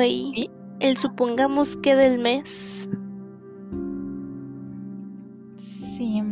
[0.00, 0.50] hoy
[0.80, 2.90] el supongamos que del mes.
[5.58, 6.22] Sí.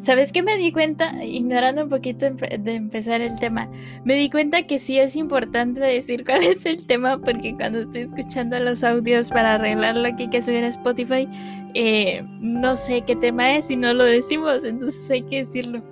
[0.00, 1.22] ¿Sabes qué me di cuenta?
[1.24, 3.70] Ignorando un poquito de empezar el tema,
[4.04, 8.02] me di cuenta que sí es importante decir cuál es el tema porque cuando estoy
[8.02, 11.28] escuchando los audios para arreglarlo aquí que subir a Spotify,
[11.74, 15.82] eh, no sé qué tema es y no lo decimos, entonces hay que decirlo.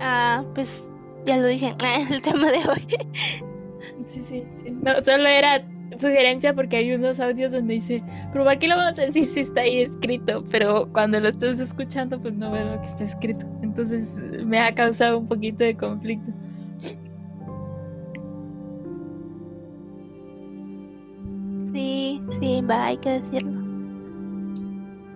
[0.00, 0.90] Ah, pues
[1.24, 1.74] ya lo dije,
[2.10, 3.44] el tema de hoy.
[4.06, 4.70] Sí, sí, sí.
[4.70, 5.64] No, solo era
[5.98, 8.02] sugerencia porque hay unos audios donde dice,
[8.32, 10.44] pero ¿por qué lo vamos a decir si está ahí escrito?
[10.50, 13.46] Pero cuando lo estás escuchando, pues no veo que está escrito.
[13.62, 16.32] Entonces me ha causado un poquito de conflicto.
[21.72, 23.52] Sí, sí, va, hay que decirlo.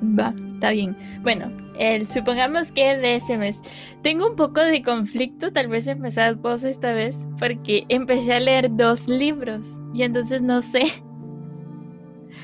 [0.02, 0.96] Va, está bien.
[1.22, 3.60] Bueno, el, supongamos que de ese mes.
[4.02, 8.68] Tengo un poco de conflicto, tal vez empezar vos esta vez, porque empecé a leer
[8.74, 9.64] dos libros
[9.94, 10.82] y entonces no sé.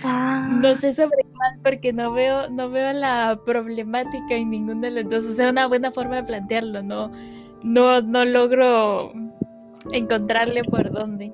[0.05, 0.49] Ah.
[0.61, 5.11] No sé sobre cuál porque no veo, no veo la problemática en ninguno de los
[5.11, 5.25] dos.
[5.27, 7.11] O sea, una buena forma de plantearlo, no,
[7.65, 9.13] no, no logro
[9.91, 11.33] encontrarle por dónde.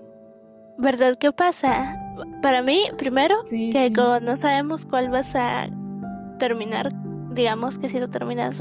[0.79, 1.17] ¿Verdad?
[1.19, 1.95] ¿Qué pasa?
[2.41, 5.69] Para mí, primero, que como no sabemos cuál vas a
[6.41, 6.91] terminar,
[7.33, 8.61] digamos que si lo terminas,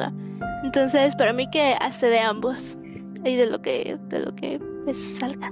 [0.63, 2.77] entonces para mí que hace de ambos
[3.25, 5.51] y de lo que de lo que pues, salga.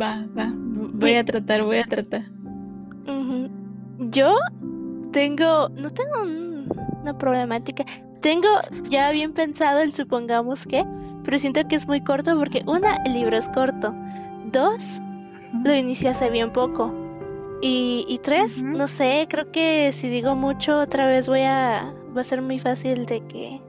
[0.00, 2.22] Va, va, voy a tratar, voy a tratar.
[3.98, 4.38] Yo
[5.12, 6.22] tengo, no tengo
[7.02, 7.84] una problemática,
[8.20, 8.48] tengo
[8.88, 10.84] ya bien pensado el supongamos que,
[11.24, 13.92] pero siento que es muy corto porque una, el libro es corto,
[14.52, 15.00] dos,
[15.64, 17.07] lo inicié hace bien poco.
[17.60, 21.92] Y, y tres, no sé, creo que si digo mucho otra vez voy a...
[22.16, 23.60] va a ser muy fácil de que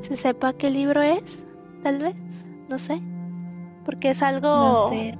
[0.00, 1.46] se sepa qué libro es,
[1.82, 2.14] tal vez,
[2.68, 3.00] no sé.
[3.84, 4.48] Porque es algo...
[4.48, 5.18] No sé.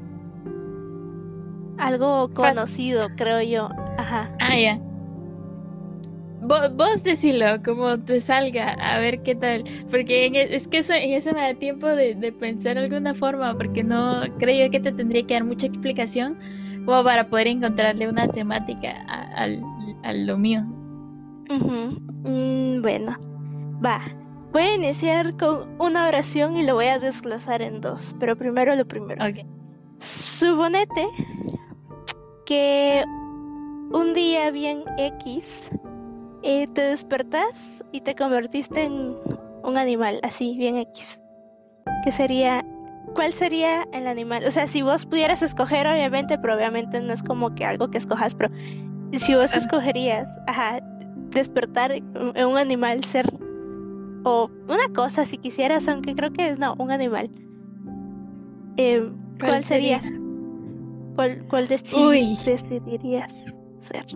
[1.78, 3.70] Algo conocido, creo yo.
[3.96, 4.30] Ajá.
[4.40, 4.78] Ah, ya.
[6.42, 9.64] Vos, vos decilo, como te salga, a ver qué tal.
[9.90, 13.56] Porque e, es que eso, en eso me da tiempo de, de pensar alguna forma,
[13.56, 16.38] porque no creo que te tendría que dar mucha explicación
[16.84, 20.62] como para poder encontrarle una temática a, lo mío.
[21.48, 23.16] Mm, bueno,
[23.84, 24.00] va.
[24.52, 28.74] Voy a iniciar con una oración y lo voy a desglosar en dos, pero primero
[28.76, 29.24] lo primero.
[29.24, 29.46] Okay.
[29.98, 31.08] Suponete
[32.46, 33.04] que
[33.92, 35.70] un día bien X
[36.42, 39.16] eh, te despertás y te convertiste en
[39.62, 41.20] un animal, así, bien X.
[42.04, 42.64] Que sería
[43.14, 44.44] ¿cuál sería el animal?
[44.46, 47.98] O sea, si vos pudieras escoger, obviamente, pero obviamente no es como que algo que
[47.98, 48.50] escojas, pero
[49.12, 50.80] si vos escogerías, ajá,
[51.30, 53.26] despertar en un animal, ser,
[54.24, 57.30] o una cosa, si quisieras, aunque creo que es, no, un animal,
[58.76, 60.00] eh, ¿cuál, sería?
[61.14, 63.32] ¿Cuál, cuál decidirías
[63.80, 64.06] ser?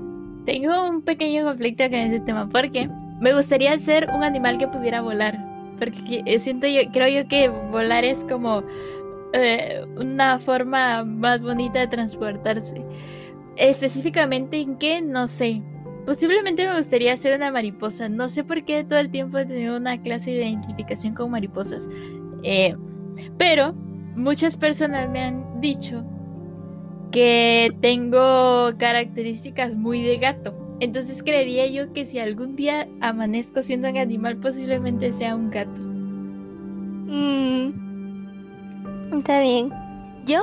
[0.45, 2.89] Tengo un pequeño conflicto con ese tema, porque
[3.21, 5.48] me gustaría ser un animal que pudiera volar.
[5.79, 8.63] Porque siento yo, creo yo que volar es como
[9.33, 12.85] eh, una forma más bonita de transportarse.
[13.57, 15.63] Específicamente en qué, no sé.
[16.07, 18.09] Posiblemente me gustaría ser una mariposa.
[18.09, 21.89] No sé por qué todo el tiempo he tenido una clase de identificación con mariposas.
[22.43, 22.75] Eh,
[23.37, 23.75] pero
[24.15, 26.05] muchas personas me han dicho
[27.11, 30.68] que tengo características muy de gato.
[30.81, 35.81] Entonces creería yo que si algún día amanezco siendo un animal, posiblemente sea un gato.
[37.11, 37.73] Mm,
[39.19, 39.73] está bien.
[40.25, 40.43] Yo,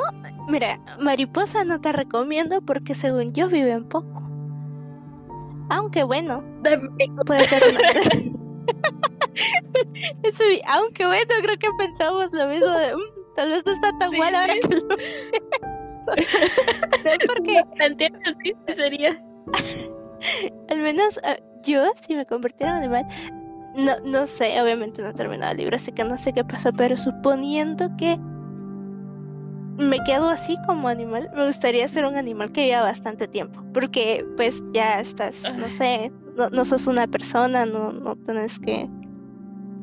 [0.49, 4.23] mira, mariposa no te recomiendo porque según yo viven poco.
[5.69, 6.43] Aunque bueno,
[7.25, 7.63] puede ser
[10.23, 14.17] Eso, aunque bueno, creo que pensamos lo mismo de, mm, tal vez no está tan
[14.17, 14.87] mal ahora que lo
[18.35, 19.19] porque sería
[20.69, 23.05] Al menos ah, yo, si me convirtiera en animal,
[23.75, 26.71] no, no sé, obviamente no he terminado el libro, así que no sé qué pasó,
[26.73, 28.17] pero suponiendo que
[29.77, 34.25] me quedo así como animal, me gustaría ser un animal que viva bastante tiempo, porque
[34.37, 38.89] pues ya estás, no sé, no, sos una persona, no, no tenés que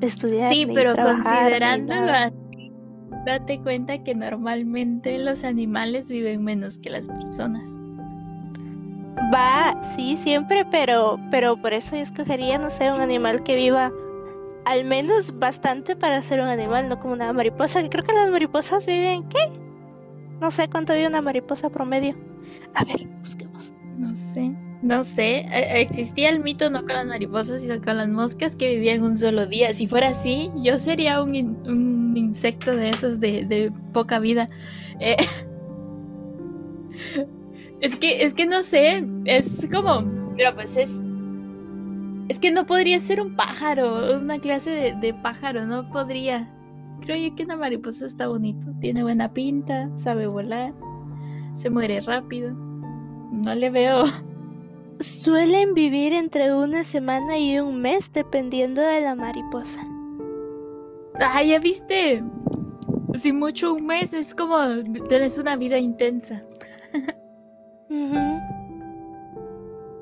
[0.01, 0.53] estudiar.
[0.53, 2.73] Sí, pero considerándolo así,
[3.27, 7.82] date cuenta que normalmente los animales viven menos que las personas.
[9.33, 13.93] Va, sí, siempre, pero, pero por eso yo escogería, no sé, un animal que viva
[14.65, 18.31] al menos bastante para ser un animal, no como una mariposa, que creo que las
[18.31, 19.39] mariposas viven, ¿qué?
[20.41, 22.17] No sé cuánto vive una mariposa promedio.
[22.75, 23.73] A ver, busquemos.
[23.97, 24.53] No sé,
[24.83, 25.47] no sé.
[25.51, 29.17] E, existía el mito no con las mariposas, sino con las moscas que vivían un
[29.17, 29.73] solo día.
[29.73, 31.35] Si fuera así, yo sería un,
[31.67, 34.49] un insecto de esos de, de poca vida.
[35.01, 35.17] Eh,
[37.83, 40.05] Es que, es que no sé, es como,
[40.37, 40.89] pero pues es,
[42.29, 46.49] es que no podría ser un pájaro, una clase de, de pájaro, no podría.
[47.01, 50.73] Creo yo que una mariposa está bonito, tiene buena pinta, sabe volar,
[51.57, 52.53] se muere rápido.
[53.33, 54.05] No le veo.
[55.01, 59.85] Suelen vivir entre una semana y un mes dependiendo de la mariposa.
[61.19, 62.23] Ah, ya viste.
[63.15, 64.57] Si mucho un mes es como
[65.09, 66.45] tienes una vida intensa.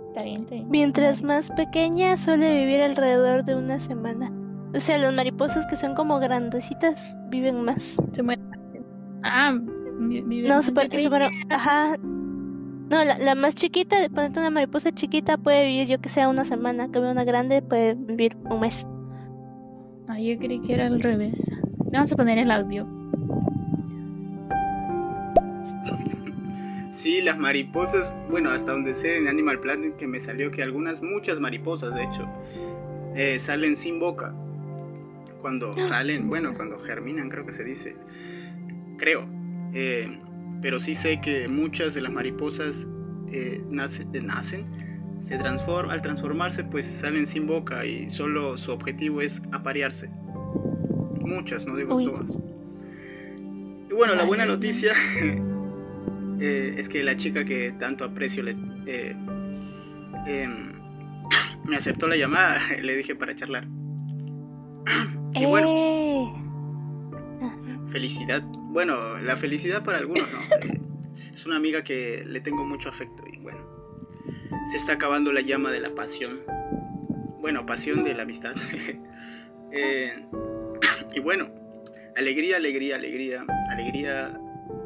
[0.09, 0.71] Está bien, está bien.
[0.71, 4.33] Mientras más pequeña suele vivir alrededor de una semana.
[4.75, 7.97] O sea, las mariposas que son como grandecitas viven más.
[8.13, 8.85] Se muere rápido.
[9.23, 9.57] Ah,
[9.99, 10.65] vi- vive No, más.
[10.67, 11.97] super, Yo creí super, que- ajá.
[11.99, 16.45] No, la, la más chiquita, ponete una mariposa chiquita puede vivir yo que sea una
[16.45, 18.85] semana, que una grande puede vivir un mes.
[20.09, 21.41] Ah, yo creí que era al revés.
[21.93, 22.89] Vamos a poner el audio.
[27.01, 31.01] Sí, las mariposas, bueno, hasta donde sé en Animal Planet que me salió que algunas,
[31.03, 32.29] muchas mariposas de hecho,
[33.17, 34.35] eh, salen sin boca.
[35.41, 37.97] Cuando salen, bueno, cuando germinan creo que se dice.
[38.99, 39.27] Creo.
[39.73, 40.19] Eh,
[40.61, 42.87] pero sí sé que muchas de las mariposas
[43.33, 44.67] eh, nace- nacen,
[45.23, 50.11] se transforman, al transformarse pues salen sin boca y solo su objetivo es aparearse.
[51.23, 52.05] Muchas, no digo Uy.
[52.05, 52.31] todas.
[53.89, 54.93] Y bueno, la buena noticia
[56.41, 58.57] eh, es que la chica que tanto aprecio le,
[58.87, 59.15] eh,
[60.27, 60.73] em,
[61.65, 63.67] me aceptó la llamada, le dije para charlar.
[65.33, 66.33] Y bueno, ¡Eh!
[67.93, 68.43] felicidad.
[68.73, 70.41] Bueno, la felicidad para algunos, ¿no?
[71.33, 73.61] Es una amiga que le tengo mucho afecto y bueno,
[74.71, 76.41] se está acabando la llama de la pasión.
[77.41, 78.55] Bueno, pasión de la amistad.
[81.15, 81.49] Y bueno,
[82.17, 84.39] alegría, alegría, alegría, alegría,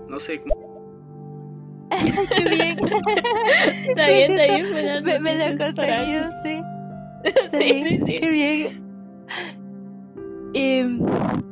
[0.09, 0.54] no sé, cómo-
[2.37, 2.79] ¡Qué bien!
[3.89, 4.71] Está bien, está bien.
[4.71, 6.63] buenas me, me lo contagió, sí.
[7.53, 8.19] Sí, sí, sí.
[8.21, 8.85] ¡Qué bien!
[10.55, 11.01] Em,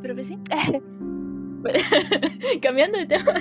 [0.03, 0.39] pero pues sí.
[2.63, 3.35] Cambiando de tema.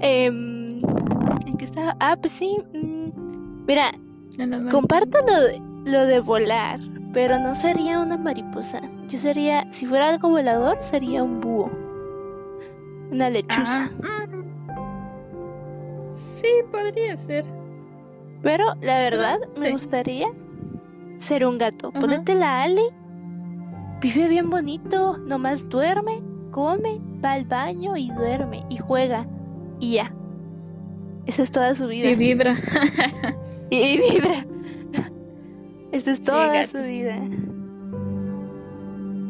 [0.00, 0.78] Em,
[1.46, 1.96] ¿En qué estaba?
[2.00, 2.56] Ah, pues sí.
[2.74, 3.92] mm, mira,
[4.38, 4.70] No, no, no.
[4.70, 6.80] comparto lo de, lo de volar,
[7.12, 8.80] pero no sería una mariposa.
[9.08, 11.70] Yo sería, si fuera algo volador, sería un búho.
[13.12, 13.90] Una lechuza.
[14.02, 14.42] Ah, mm.
[16.10, 17.44] Sí, podría ser.
[18.42, 20.28] Pero la verdad, me gustaría
[21.18, 21.92] ser un gato.
[21.92, 22.82] Ponete la Ale,
[24.00, 29.26] vive bien bonito, nomás duerme, come, va al baño y duerme y juega.
[29.78, 30.12] Y ya.
[31.26, 32.10] Esa es toda su vida.
[32.10, 32.56] Y vibra.
[33.70, 34.44] Y, vibra.
[35.92, 37.16] Esa es toda su vida.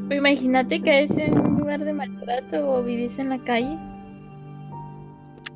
[0.06, 3.78] Pues imagínate que es en un lugar de maltrato o vivís en la calle.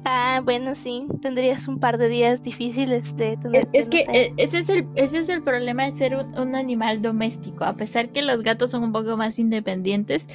[0.04, 1.06] Ah, bueno, sí.
[1.20, 4.20] Tendrías un par de días difíciles de tener Es, que no sé.
[4.20, 7.64] eh, ese es el, ese es el problema de ser un, un animal doméstico.
[7.64, 10.28] A pesar que los gatos son un poco más independientes,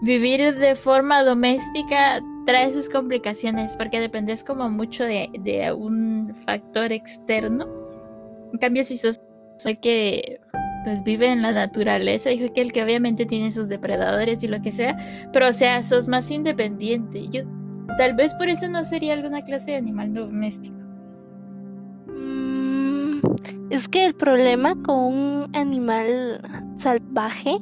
[0.00, 6.90] vivir de forma doméstica trae sus complicaciones porque dependes como mucho de, de un factor
[6.90, 7.66] externo.
[8.52, 9.20] En cambio, si sos
[9.66, 10.40] el que
[10.84, 14.60] pues vive en la naturaleza, y que el que obviamente tiene sus depredadores y lo
[14.62, 14.96] que sea,
[15.32, 17.28] pero o sea, sos más independiente.
[17.28, 17.42] Yo
[17.98, 20.76] tal vez por eso no sería alguna clase de animal doméstico.
[22.06, 23.20] Mm,
[23.70, 26.40] es que el problema con un animal
[26.78, 27.56] salvaje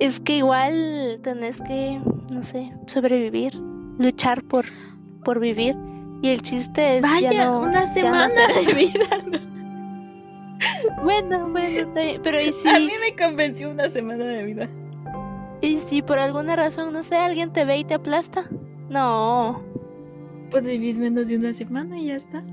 [0.00, 3.54] es que igual tenés que, no sé, sobrevivir,
[3.98, 4.64] luchar por,
[5.24, 5.76] por vivir.
[6.22, 9.40] Y el chiste es ya Vaya, no- una ya no semana hacer de vida.
[10.60, 11.02] ¿No?
[11.02, 11.88] Bueno, bueno,
[12.22, 14.68] pero y A mí si, me convenció una semana de vida.
[15.60, 18.48] y si por alguna razón, no sé, alguien te ve y te aplasta.
[18.88, 19.62] No.
[20.50, 22.44] Pues vivir menos de una semana y ya está.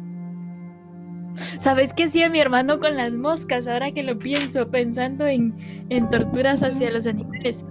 [1.35, 3.67] ¿Sabes qué hacía mi hermano con las moscas?
[3.67, 5.55] Ahora que lo pienso, pensando en,
[5.89, 7.65] en torturas hacia los animales.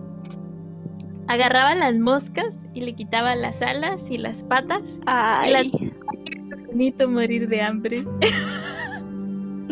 [1.26, 5.00] Agarraba las moscas y le quitaba las alas y las patas.
[5.06, 5.70] Ay,
[6.68, 8.04] Bonito morir de hambre.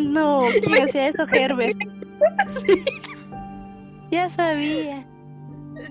[0.08, 1.78] no, ¿quién hacía eso, Herbert?
[2.48, 2.84] Sí.
[4.10, 5.06] Ya sabía.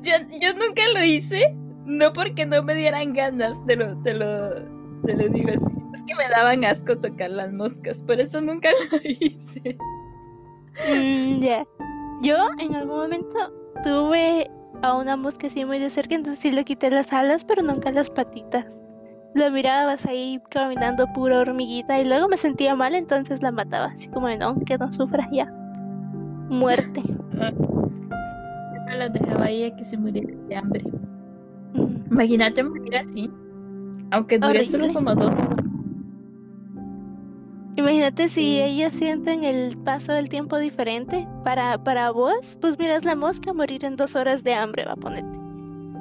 [0.01, 1.55] Yo, yo nunca lo hice,
[1.85, 4.55] no porque no me dieran ganas, te lo, te lo,
[5.03, 5.73] te lo digo así.
[5.93, 9.77] Es que me daban asco tocar las moscas, por eso nunca lo hice.
[10.89, 11.65] Mm, ya.
[12.21, 13.37] Yo en algún momento
[13.83, 14.49] tuve
[14.81, 17.91] a una mosca así muy de cerca, entonces sí le quité las alas, pero nunca
[17.91, 18.76] las patitas.
[19.37, 23.91] Lo mirabas ahí caminando pura hormiguita y luego me sentía mal, entonces la mataba.
[23.93, 25.45] Así como de no, que no sufra ya.
[26.49, 27.03] Muerte.
[27.37, 30.83] Yo las dejaba ahí a que se muriera de hambre.
[32.09, 33.29] Imagínate morir así.
[34.09, 35.31] Aunque dure solo como dos.
[37.75, 41.27] Imagínate si ellos sienten el paso del tiempo diferente.
[41.43, 44.95] Para, para vos, pues miras la mosca morir en dos horas de hambre, va a
[44.95, 45.39] ponerte.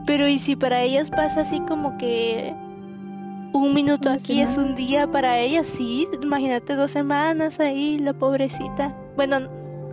[0.07, 2.55] Pero y si para ellos pasa así como que
[3.59, 8.13] un minuto Una aquí es un día para ellos, sí, imagínate dos semanas ahí, la
[8.13, 8.95] pobrecita.
[9.17, 9.49] Bueno,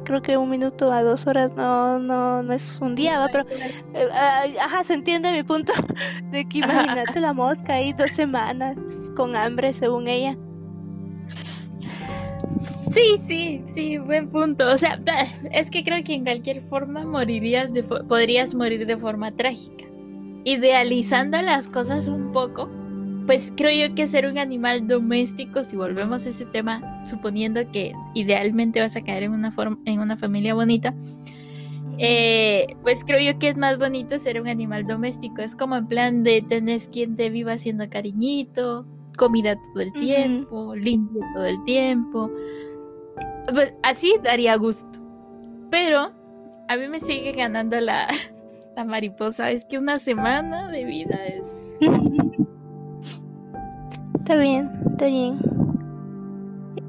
[0.05, 3.46] creo que un minuto a dos horas no, no, no es un día, va, pero
[3.93, 4.08] eh,
[4.60, 5.74] ajá, se entiende mi punto
[6.32, 8.75] de que imagínate la mosca ahí dos semanas
[9.15, 10.38] con hambre según ella.
[12.91, 14.67] Sí, sí, sí, buen punto.
[14.70, 15.00] O sea,
[15.51, 19.86] es que creo que en cualquier forma morirías de fo- podrías morir de forma trágica.
[20.43, 22.70] Idealizando las cosas un poco,
[23.25, 27.94] pues creo yo que ser un animal doméstico, si volvemos a ese tema, suponiendo que
[28.13, 30.94] idealmente vas a caer en una forma, en una familia bonita,
[31.98, 35.42] eh, pues creo yo que es más bonito ser un animal doméstico.
[35.42, 38.86] Es como en plan de tenés quien te viva haciendo cariñito,
[39.18, 42.32] comida todo el tiempo, limpio todo el tiempo.
[43.51, 45.00] Pues así daría gusto.
[45.70, 46.12] Pero
[46.68, 48.08] a mí me sigue ganando la,
[48.75, 49.51] la mariposa.
[49.51, 51.80] Es que una semana de vida es...
[54.24, 55.38] Está bien, está bien.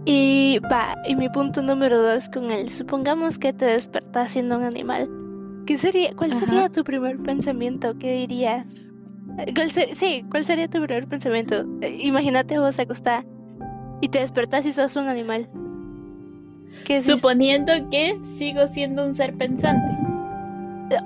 [0.05, 2.69] Y va, y mi punto número dos con él.
[2.69, 5.11] Supongamos que te despertás siendo un animal.
[5.67, 6.47] ¿Qué sería, ¿Cuál Ajá.
[6.47, 7.99] sería tu primer pensamiento?
[7.99, 8.69] ¿Qué dirías?
[9.39, 11.65] Eh, ¿Cuál sí, ¿cuál sería tu primer pensamiento?
[11.81, 13.25] Eh, Imagínate vos acostás
[14.01, 15.51] y te despertás y sos un animal.
[17.05, 19.93] Suponiendo que sigo siendo un ser pensante.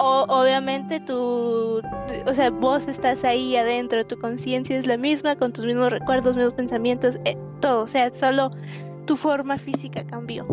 [0.00, 1.80] Obviamente tú,
[2.26, 6.37] o sea, vos estás ahí adentro, tu conciencia es la misma, con tus mismos recuerdos,
[6.37, 8.50] mismos pensamientos, eh, todo, o sea, solo
[9.06, 10.47] tu forma física cambió.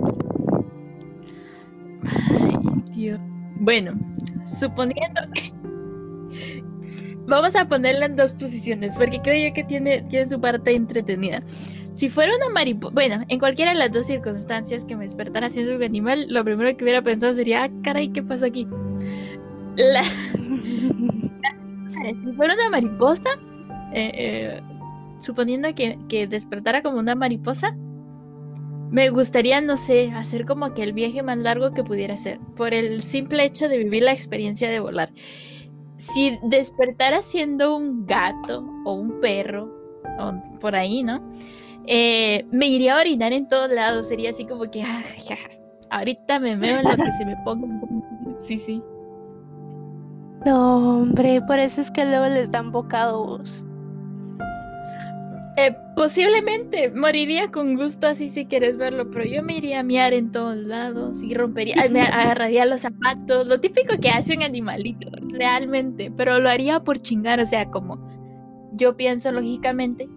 [2.04, 2.56] Ay.
[3.60, 3.94] Bueno,
[4.46, 5.54] suponiendo que.
[7.28, 11.42] Vamos a ponerla en dos posiciones, porque creo yo que tiene, tiene su parte entretenida.
[11.96, 15.78] Si fuera una mariposa, bueno, en cualquiera de las dos circunstancias que me despertara siendo
[15.78, 18.68] un animal, lo primero que hubiera pensado sería, ah, caray, ¿qué pasó aquí?
[21.98, 23.30] Si fuera una mariposa,
[23.94, 24.62] eh, eh,
[25.22, 27.76] suponiendo que, que despertara como una mariposa,
[28.92, 32.74] me gustaría, no sé, hacer como que el viaje más largo que pudiera hacer, por
[32.74, 35.14] el simple hecho de vivir la experiencia de volar.
[35.98, 39.74] Si despertara siendo un gato o un perro,
[40.20, 41.22] o por ahí, ¿no?
[41.88, 45.50] Eh, me iría a orinar en todos lados, sería así como que, ah, ja, ja,
[45.90, 47.68] ahorita me veo en lo que se me ponga.
[48.40, 48.82] Sí, sí.
[50.46, 53.66] No, hombre, por eso es que luego les dan bocados.
[55.58, 60.14] Eh, posiblemente moriría con gusto así si quieres verlo, pero yo me iría a miar
[60.14, 65.10] en todos lados y rompería, me agarraría los zapatos, lo típico que hace un animalito,
[65.30, 68.06] realmente, pero lo haría por chingar, o sea, como
[68.74, 70.10] yo pienso lógicamente,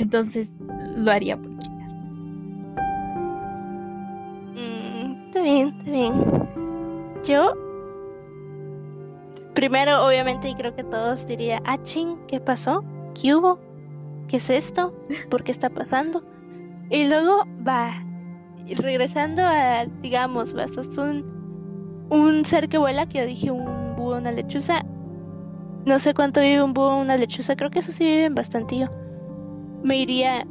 [0.00, 0.58] entonces
[0.96, 1.90] lo haría por chingar.
[4.54, 6.14] Mm, está bien, está bien.
[7.22, 7.52] Yo,
[9.54, 12.82] primero, obviamente, y creo que todos diría, ah, ching, ¿qué pasó?
[13.14, 13.58] ¿Qué hubo?
[14.26, 14.94] ¿Qué es esto?
[15.30, 16.24] ¿Por qué está pasando?
[16.88, 18.02] Y luego va,
[18.66, 24.16] regresando a, digamos, va, sos un, un ser que vuela, que yo dije un búho,
[24.16, 24.82] una lechuza.
[25.84, 28.90] No sé cuánto vive un búho, una lechuza, creo que eso sí viven bastantillo.
[29.82, 30.46] Me iría,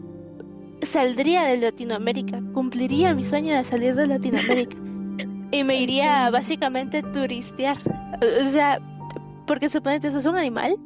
[0.82, 4.78] saldría de Latinoamérica, cumpliría mi sueño de salir de Latinoamérica.
[5.52, 6.32] Y me iría Sí.
[6.32, 7.78] básicamente turistear.
[8.22, 8.80] O sea,
[9.48, 10.78] porque suponete, eso es un animal.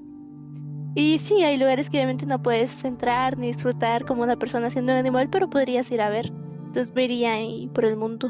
[0.95, 4.93] Y sí, hay lugares que obviamente no puedes entrar ni disfrutar como una persona siendo
[4.93, 6.31] un animal, pero podrías ir a ver.
[6.67, 8.29] Entonces me iría ahí por el mundo.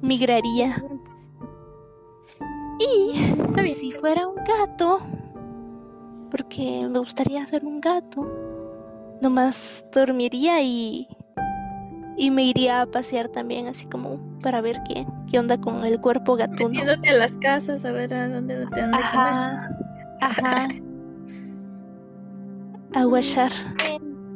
[0.00, 0.82] Migraría.
[2.80, 4.98] Y si fuera un gato,
[6.30, 8.26] porque me gustaría ser un gato,
[9.22, 11.08] nomás dormiría y,
[12.16, 16.00] y me iría a pasear también, así como para ver qué, qué onda con el
[16.00, 16.70] cuerpo gatuno.
[16.70, 19.04] Metiéndote a las casas a ver a dónde te dan de comer.
[19.04, 19.68] Ajá,
[20.20, 20.68] ajá.
[22.94, 23.52] A guachar.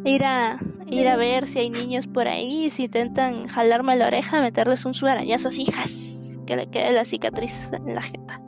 [0.04, 4.40] Ir a, ir a ver si hay niños por ahí, si intentan jalarme la oreja,
[4.40, 8.40] meterles un suarañazo así, jas, que le quede la cicatriz en la jeta.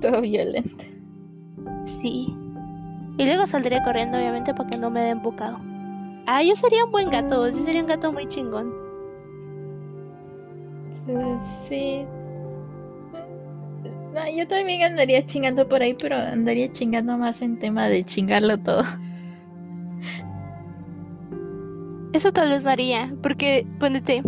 [0.00, 0.84] Todo violento.
[1.84, 2.36] Sí.
[3.18, 5.58] Y luego saldría corriendo, obviamente, para que no me den bocado.
[6.26, 8.72] Ah, yo sería un buen gato, yo sería un gato muy chingón.
[11.08, 12.06] Eh, sí.
[14.14, 18.58] No, yo también andaría chingando por ahí, pero andaría chingando más en tema de chingarlo
[18.58, 18.82] todo.
[22.12, 24.22] Eso tal vez no haría, porque ponete,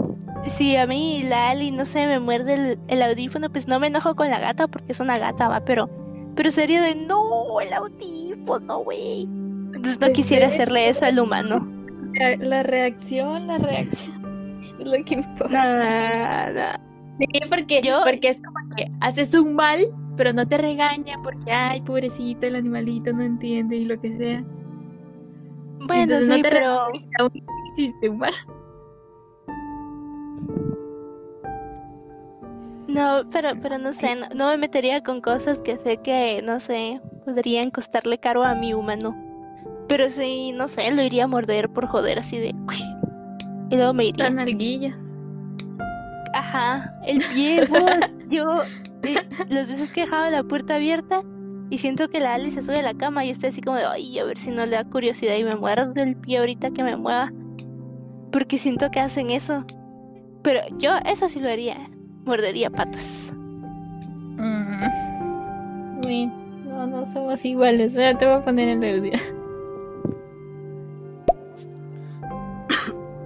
[0.46, 3.88] si a mí la Ali, no sé, me muerde el, el audífono, pues no me
[3.88, 5.88] enojo con la gata porque es una gata, va, pero
[6.34, 9.22] Pero sería de no, el audífono, güey.
[9.22, 11.66] Entonces no quisiera hacerle eso al humano.
[12.14, 14.22] La, la reacción, la reacción.
[14.80, 15.48] Es lo que importa.
[15.48, 16.80] Nada.
[17.18, 19.86] Sí, porque, Yo- porque es como que haces un mal,
[20.16, 24.42] pero no te regaña porque, ay, pobrecito, el animalito no entiende y lo que sea.
[25.86, 26.80] Bueno, Entonces no sí, te pero
[27.18, 27.32] Aún
[27.72, 28.32] hiciste un mal.
[32.94, 36.60] No, pero, pero no sé, no, no me metería con cosas que sé que, no
[36.60, 39.14] sé, podrían costarle caro a mi humano.
[39.88, 42.54] Pero sí, no sé, lo iría a morder por joder así de.
[43.70, 44.30] Y luego me La iría.
[44.30, 44.98] nalguilla.
[46.32, 47.80] Ajá, el pie, vos,
[48.30, 48.62] yo,
[49.02, 51.22] eh, las veces que he dejado la puerta abierta
[51.70, 53.84] y siento que la Ali se sube a la cama y estoy así como de,
[53.84, 56.84] ay, a ver si no le da curiosidad y me muerdo el pie ahorita que
[56.84, 57.32] me mueva.
[58.32, 59.64] Porque siento que hacen eso.
[60.42, 61.88] Pero yo eso sí lo haría,
[62.24, 63.34] mordería patas.
[64.36, 66.00] Mm.
[66.06, 66.26] Uy,
[66.66, 67.94] no, no somos iguales.
[67.94, 69.20] Ya te voy a poner en el día.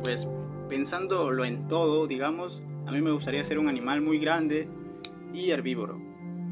[0.05, 0.27] Pues
[0.69, 4.69] pensándolo en todo, digamos, a mí me gustaría ser un animal muy grande
[5.35, 6.01] y herbívoro.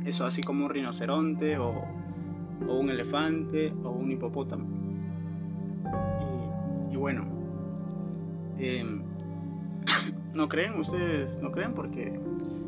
[0.05, 1.71] Eso así como un rinoceronte o,
[2.69, 4.67] o un elefante o un hipopótamo.
[6.91, 7.25] Y, y bueno,
[8.59, 9.06] em,
[10.37, 10.79] ¿no creen?
[10.79, 11.73] ¿Ustedes no creen?
[11.73, 12.21] Porque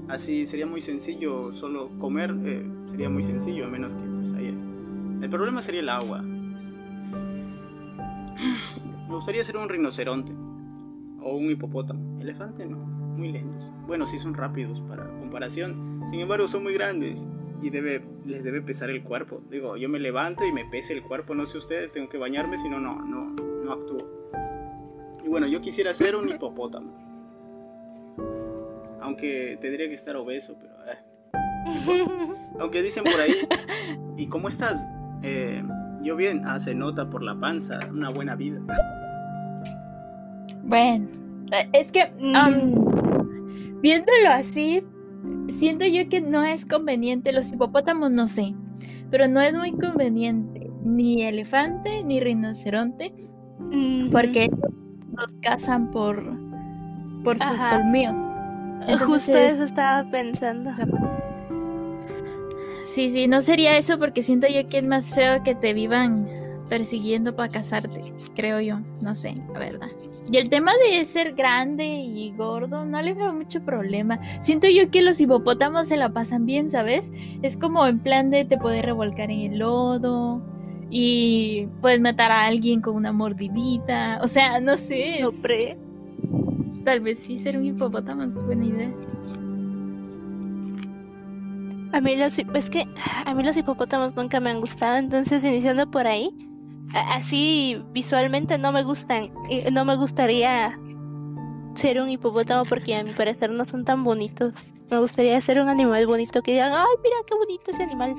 [0.08, 4.54] así sería muy sencillo, solo comer eh, sería muy sencillo, a menos que pues haya...
[5.20, 6.22] El problema sería el agua.
[9.08, 10.32] Me gustaría ser un rinoceronte
[11.20, 12.20] o un hipopótamo.
[12.20, 13.70] Elefante no, muy lentos.
[13.86, 17.18] Bueno, sí son rápidos para comparación, sin embargo son muy grandes
[17.60, 19.42] y debe, les debe pesar el cuerpo.
[19.50, 22.56] Digo, yo me levanto y me pese el cuerpo, no sé ustedes, tengo que bañarme,
[22.58, 23.34] si no, no, no,
[23.64, 23.98] no actúo.
[25.24, 27.07] Y bueno, yo quisiera ser un hipopótamo.
[29.00, 30.74] Aunque tendría que estar obeso, pero...
[30.90, 30.98] eh.
[32.60, 33.34] Aunque dicen por ahí,
[34.16, 34.80] ¿y cómo estás?
[35.22, 35.62] Eh,
[36.02, 38.60] yo bien, ah, se nota por la panza, una buena vida.
[40.64, 41.06] Bueno,
[41.52, 42.74] eh, es que am,
[43.80, 44.82] viéndolo así,
[45.48, 47.32] siento yo que no es conveniente.
[47.32, 48.54] Los hipopótamos no sé,
[49.10, 53.12] pero no es muy conveniente ni elefante ni rinoceronte
[53.58, 54.10] Ujú.
[54.10, 54.48] porque
[55.16, 56.22] los cazan por
[57.24, 57.76] por sus Ajá.
[57.76, 58.14] colmillos.
[58.82, 60.70] Entonces Justo es- eso estaba pensando.
[62.84, 66.26] Sí, sí, no sería eso porque siento yo que es más feo que te vivan
[66.68, 68.00] persiguiendo para casarte,
[68.34, 69.88] creo yo, no sé, la verdad.
[70.30, 74.18] Y el tema de ser grande y gordo, no le veo mucho problema.
[74.40, 77.10] Siento yo que los hipopótamos se la pasan bien, ¿sabes?
[77.40, 80.42] Es como en plan de te puedes revolcar en el lodo
[80.90, 84.18] y puedes matar a alguien con una mordidita.
[84.22, 85.20] O sea, no sé.
[85.22, 85.76] No, pre.
[86.84, 88.92] Tal vez sí ser un hipopótamo es buena idea.
[91.92, 92.86] A mí los es que
[93.24, 96.30] a mí los hipopótamos nunca me han gustado, entonces iniciando por ahí,
[96.94, 99.30] así visualmente no me gustan,
[99.72, 100.78] no me gustaría
[101.74, 104.52] ser un hipopótamo porque a mi parecer no son tan bonitos.
[104.90, 108.14] Me gustaría ser un animal bonito que digan, ay, mira qué bonito ese animal.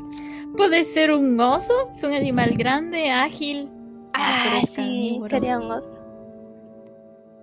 [0.56, 3.69] Puede ser un oso, es un animal grande, ágil.
[4.13, 5.98] Ah, pero Ah, sí, sería un oso.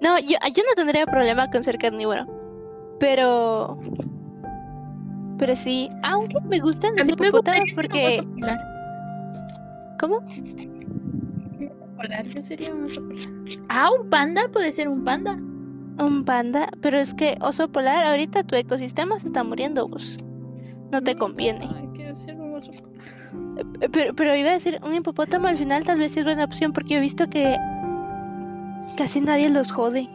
[0.00, 2.26] No, yo, yo no tendría problema con ser carnívoro,
[3.00, 3.78] pero,
[5.38, 8.22] pero sí, aunque me gustan los hipopótamos porque.
[9.98, 10.20] ¿cómo?
[12.35, 13.26] Yo sería un oso polar.
[13.68, 15.32] Ah, un panda, puede ser un panda.
[15.98, 20.18] Un panda, pero es que oso polar, ahorita tu ecosistema se está muriendo, vos.
[20.92, 21.68] No te conviene.
[21.74, 22.96] Ay, quiero ser un oso polar.
[23.80, 26.72] Eh, Pero, pero iba a decir, un hipopótamo al final tal vez es buena opción
[26.72, 27.56] porque he visto que
[28.96, 30.09] casi nadie los jode.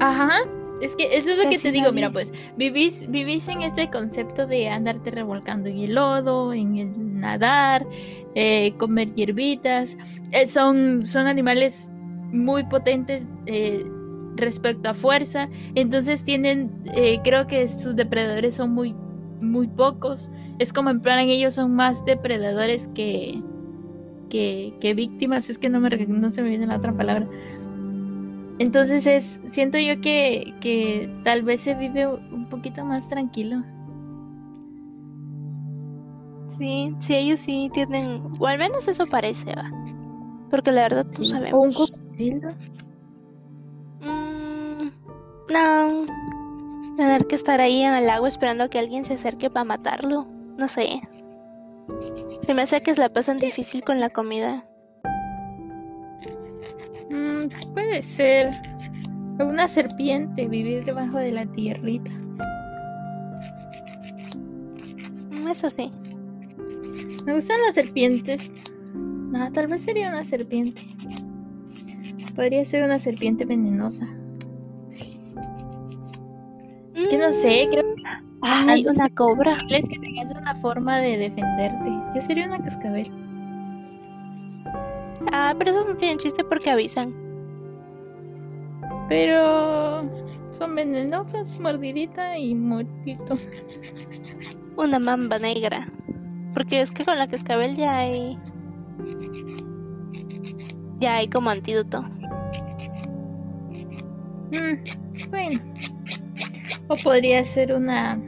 [0.00, 0.38] Ajá.
[0.80, 4.46] Es que eso es lo que te digo, mira, pues vivís, vivís en este concepto
[4.46, 7.84] de andarte revolcando en el lodo, en el nadar,
[8.36, 9.98] eh, comer hierbitas.
[10.30, 11.90] Eh, son, son animales
[12.30, 13.84] muy potentes eh,
[14.36, 18.94] respecto a fuerza, entonces tienen, eh, creo que sus depredadores son muy,
[19.40, 20.30] muy pocos.
[20.58, 23.42] Es como en plan, ellos son más depredadores que,
[24.28, 27.26] que, que víctimas, es que no, me, no se me viene la otra palabra.
[28.58, 33.62] Entonces es, siento yo que, que tal vez se vive un poquito más tranquilo.
[36.48, 39.70] Sí, sí, ellos sí tienen, o al menos eso parece, va.
[40.50, 41.76] Porque la verdad tú O un sabemos.
[41.76, 42.48] cocodrilo.
[44.00, 44.88] Mm,
[45.52, 46.04] no,
[46.96, 50.26] tener que estar ahí en el agua esperando a que alguien se acerque para matarlo.
[50.56, 51.00] No sé.
[52.42, 54.64] Se me hace que es la pasan difícil con la comida.
[57.10, 58.50] Mm, puede ser.
[59.38, 62.10] Una serpiente, vivir debajo de la tierrita.
[65.30, 65.92] Mm, Eso sí.
[67.26, 68.50] Me gustan las serpientes.
[68.94, 70.82] No, tal vez sería una serpiente.
[72.34, 74.08] Podría ser una serpiente venenosa.
[76.98, 78.02] Es que no sé, creo que
[78.42, 79.58] Ay, una cobra.
[79.70, 81.90] es que tengas una forma de defenderte.
[82.14, 83.10] Yo sería una cascabel.
[85.32, 87.14] Ah, pero esos no tienen chiste porque avisan.
[89.08, 90.02] Pero
[90.50, 93.38] son venenosas, mordidita y muertito.
[94.76, 95.90] Una mamba negra.
[96.54, 98.38] Porque es que con la cascabel ya hay.
[101.00, 102.02] Ya hay como antídoto.
[104.52, 105.60] Mm, bueno.
[106.88, 108.18] O podría ser una.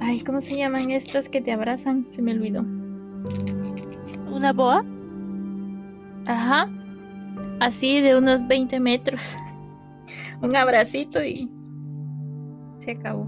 [0.00, 2.06] Ay, ¿cómo se llaman estas que te abrazan?
[2.10, 2.62] Se me olvidó.
[4.30, 4.84] ¿Una boa?
[6.26, 6.70] Ajá.
[7.60, 9.36] Así de unos 20 metros.
[10.42, 11.50] Un abracito y.
[12.78, 13.26] Se acabó.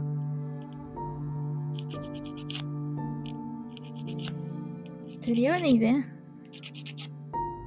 [5.20, 6.18] Sería buena idea.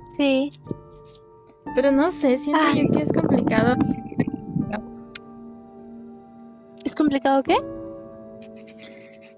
[0.10, 0.52] Sí.
[1.76, 2.88] Pero no sé, siento Ay.
[2.88, 3.76] yo que es complicado.
[7.12, 7.58] ¿Es complicado qué?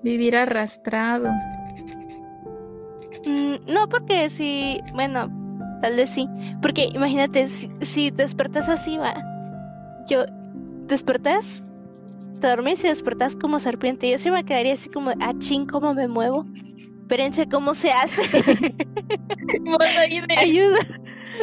[0.03, 1.31] Vivir arrastrado.
[3.25, 4.79] Mm, no, porque si.
[4.93, 5.27] Bueno,
[5.81, 6.29] tal vez sí.
[6.61, 9.15] Porque imagínate, si, si despertas así, va.
[10.07, 10.25] Yo.
[10.85, 11.63] Despertas,
[12.41, 14.11] te dormís y despertas como serpiente.
[14.11, 16.45] Yo sí me quedaría así como, ah, ching, ¿cómo me muevo?
[17.01, 18.21] Espérense, ¿cómo se hace?
[20.37, 20.77] Ayuda.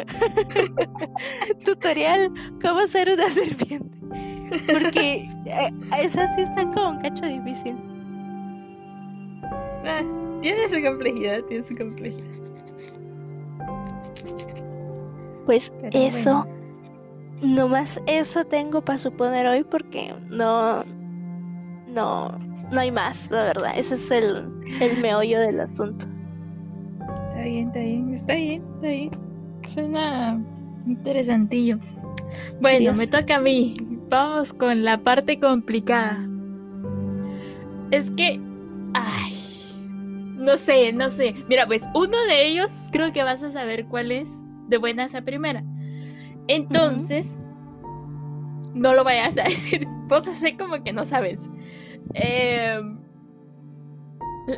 [1.64, 3.98] Tutorial, ¿cómo ser una serpiente?
[4.66, 7.76] Porque eh, esas sí están como un cacho difícil.
[9.84, 10.02] Ah,
[10.40, 12.24] tiene su complejidad, tiene su complejidad.
[15.46, 16.46] Pues Pero eso,
[17.40, 17.56] bueno.
[17.56, 20.84] nomás eso tengo para suponer hoy porque no,
[21.88, 22.28] no,
[22.70, 23.72] no hay más, la verdad.
[23.76, 24.48] Ese es el,
[24.80, 26.06] el meollo del asunto.
[27.28, 29.10] Está bien, está bien, está bien, está bien.
[29.64, 30.40] Suena
[30.86, 31.78] interesantillo.
[32.60, 33.76] Bueno, me toca a mí.
[34.10, 36.18] Vamos con la parte complicada.
[37.92, 38.40] Es que.
[38.92, 39.36] Ay.
[40.36, 41.36] No sé, no sé.
[41.48, 44.28] Mira, pues uno de ellos creo que vas a saber cuál es
[44.66, 45.62] de buenas a primera.
[46.48, 47.46] Entonces.
[48.74, 49.86] No lo vayas a decir.
[50.08, 51.48] Vos hacer como que no sabes.
[52.14, 52.98] Em,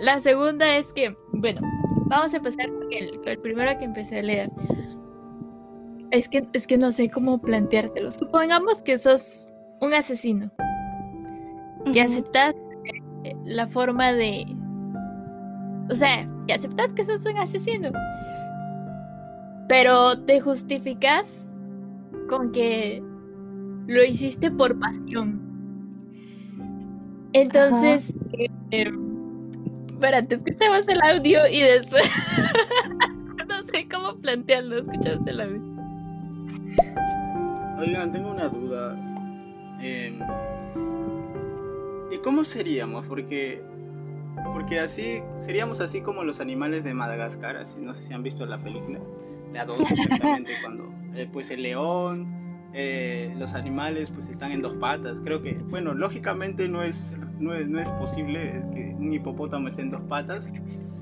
[0.00, 1.60] la segunda es que, bueno,
[2.06, 4.50] vamos a empezar con el, con el primero que empecé a leer.
[6.12, 8.12] Es que, es que no sé cómo planteártelo.
[8.12, 10.53] Supongamos que sos un asesino
[11.87, 12.01] y Ujú.
[12.01, 12.55] aceptas
[13.25, 14.44] eh, la forma de.
[15.90, 17.90] O sea, que aceptas que sos un asesino.
[19.68, 21.48] Pero te justificas
[22.29, 23.03] con que
[23.87, 25.40] lo hiciste por pasión.
[27.33, 28.92] Entonces, eh, eh,
[29.88, 32.03] espérate, escuchamos el audio y después.
[33.48, 35.71] no sé cómo plantearlo, escuchamos el audio.
[37.78, 38.96] Oigan, tengo una duda.
[39.80, 40.20] Em,
[42.10, 43.06] ¿Y cómo seríamos?
[43.06, 43.62] Porque,
[44.52, 47.56] porque así seríamos así como los animales de Madagascar.
[47.56, 49.00] Así, no sé si han visto la película.
[49.52, 54.74] La 2 exactamente cuando eh, pues el león, eh, los animales pues están en dos
[54.74, 55.20] patas.
[55.22, 59.82] Creo que, bueno, lógicamente no es, no es, no es posible que un hipopótamo esté
[59.82, 60.52] en dos patas.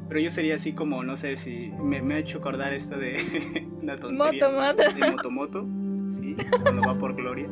[0.09, 3.69] Pero yo sería así como, no sé si me, me ha hecho acordar esto de
[3.83, 4.95] una tontería Moto, moto.
[4.95, 5.67] de Motomoto,
[6.11, 6.37] ¿sí?
[6.63, 7.49] Cuando va por Gloria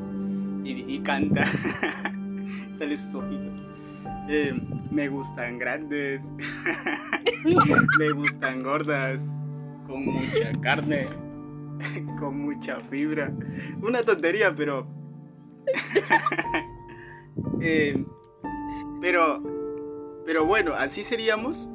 [0.65, 1.45] y, y canta,
[2.79, 3.69] sale sus ojitos.
[4.29, 4.55] Eh,
[4.91, 6.23] me gustan grandes,
[7.99, 9.47] me gustan gordas,
[9.87, 11.07] con mucha carne,
[12.19, 13.33] con mucha fibra.
[13.83, 14.87] Una tontería, pero.
[17.61, 18.05] Eh,
[19.01, 19.43] pero.
[20.27, 21.71] Pero bueno, así seríamos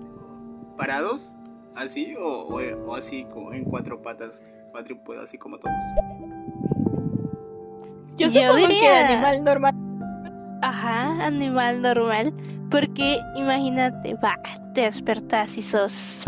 [0.78, 1.36] parados,
[1.75, 5.73] así o, o- o así como en cuatro patas, cuadrúpedo, así como todos.
[8.17, 9.73] Yo Yo supongo que diría- animal normal.
[10.62, 12.33] Ajá, animal normal.
[12.69, 14.38] Porque imagínate, va,
[14.73, 16.23] te despertas y sos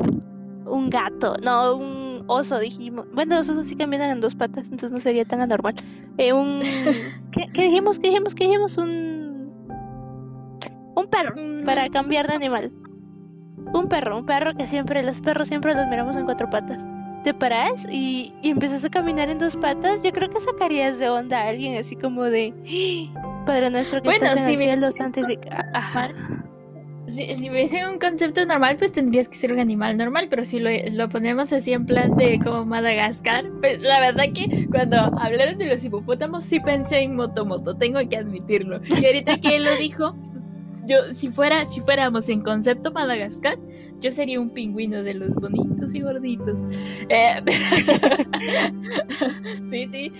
[0.65, 3.07] un gato, no, un oso, dijimos.
[3.13, 5.75] Bueno, los osos sí caminan en dos patas, entonces no sería tan anormal.
[6.17, 6.61] Eh, un.
[7.31, 7.99] ¿qué, qué dijimos?
[7.99, 8.35] ¿Qué dijimos?
[8.35, 8.77] ¿Qué dijimos?
[8.77, 9.51] Un.
[10.95, 12.71] Un perro, para cambiar de animal.
[13.73, 16.85] Un perro, un perro que siempre, los perros siempre los miramos en cuatro patas.
[17.23, 21.09] Te paras y, y empiezas a caminar en dos patas, yo creo que sacarías de
[21.09, 22.53] onda a alguien así como de.
[23.15, 23.43] "¡Ah!
[23.45, 25.69] Padre nuestro que Bueno, estás en si el bien- cielo, santifica-".
[25.73, 26.09] Ajá.
[27.07, 30.59] Si, si hubiese un concepto normal, pues tendrías que ser un animal normal, pero si
[30.59, 35.59] lo, lo ponemos así en plan de como Madagascar, pues la verdad que cuando hablaron
[35.59, 38.81] de los hipopótamos sí pensé en Motomoto, tengo que admitirlo.
[38.99, 40.15] Y ahorita que él lo dijo,
[40.87, 43.57] yo si fuera si fuéramos en concepto Madagascar,
[44.01, 46.67] Yo sería un pingüino de los bonitos y gorditos.
[47.09, 47.41] Eh,
[49.63, 50.11] sí, sí.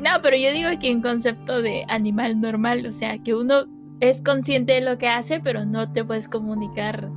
[0.00, 3.66] No, pero yo digo que en concepto de animal normal, o sea, que uno
[4.00, 7.10] es consciente de lo que hace, pero no te puedes comunicar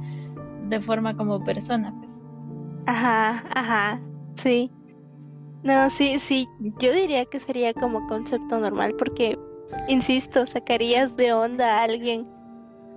[0.70, 2.24] de forma como persona, pues.
[2.86, 4.02] Ajá, ajá,
[4.36, 4.72] sí.
[5.64, 9.38] No, sí, sí, yo diría que sería como concepto normal porque,
[9.88, 12.28] insisto, sacarías de onda a alguien,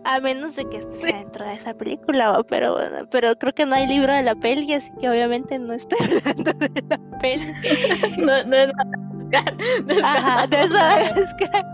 [0.04, 2.76] a menos de que esté dentro de esa película, pero,
[3.10, 6.52] pero creo que no hay libro de la peli, así que obviamente no estoy hablando
[6.52, 7.52] de la peli.
[8.18, 9.56] no, no es Madagascar.
[9.84, 11.66] No es Ajá, no es Madagascar.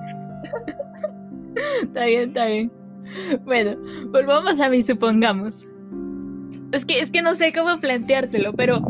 [1.83, 2.73] está bien, está bien.
[3.45, 3.77] Bueno,
[4.09, 5.67] volvamos a mí, supongamos.
[6.73, 8.83] Es que, es que no sé cómo planteártelo, pero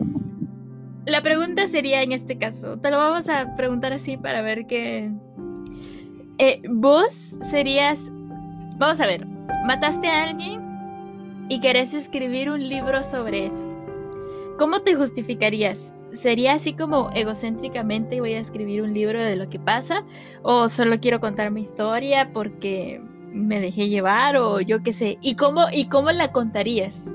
[1.07, 5.11] la pregunta sería en este caso, te lo vamos a preguntar así para ver qué...
[6.39, 7.13] Eh, vos
[7.51, 8.11] serías...
[8.77, 9.27] Vamos a ver,
[9.67, 13.67] mataste a alguien y querés escribir un libro sobre eso.
[14.59, 15.95] ¿Cómo te justificarías?
[16.13, 20.05] ¿Sería así como egocéntricamente voy a escribir un libro de lo que pasa?
[20.43, 23.01] ¿O solo quiero contar mi historia porque
[23.33, 25.19] me dejé llevar o yo qué sé?
[25.21, 27.15] ¿Y cómo, y cómo la contarías?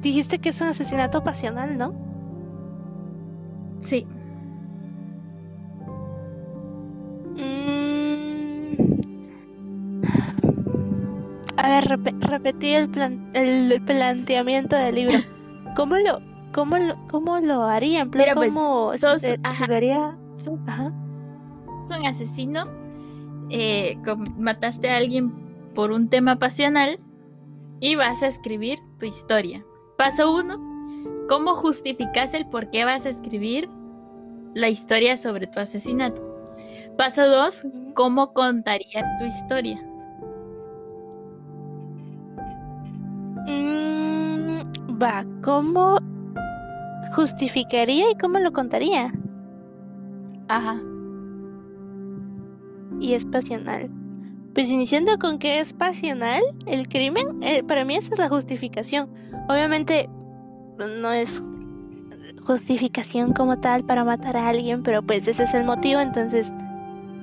[0.00, 1.94] Dijiste que es un asesinato pasional, ¿no?
[3.82, 4.06] Sí.
[11.68, 12.90] A ver, repetí el,
[13.34, 15.18] el, planteamiento del libro.
[15.76, 16.22] ¿Cómo lo,
[16.54, 18.00] cómo lo, cómo lo haría?
[18.00, 19.66] En plan, pues, ¿cómo sos, ajá.
[21.90, 22.66] un asesino,
[23.50, 23.98] eh,
[24.38, 25.30] mataste a alguien
[25.74, 26.98] por un tema pasional
[27.80, 29.62] y vas a escribir tu historia.
[29.98, 31.26] Paso 1.
[31.28, 33.68] ¿Cómo justificas el por qué vas a escribir
[34.54, 36.22] la historia sobre tu asesinato?
[36.96, 37.66] Paso 2.
[37.92, 39.87] ¿Cómo contarías tu historia?
[45.00, 45.98] Va, ¿cómo
[47.12, 49.12] justificaría y cómo lo contaría?
[50.48, 50.80] Ajá.
[53.00, 53.90] Y es pasional.
[54.54, 59.08] Pues iniciando con que es pasional el crimen, eh, para mí esa es la justificación.
[59.48, 60.08] Obviamente
[60.78, 61.42] no es
[62.44, 66.52] justificación como tal para matar a alguien, pero pues ese es el motivo, entonces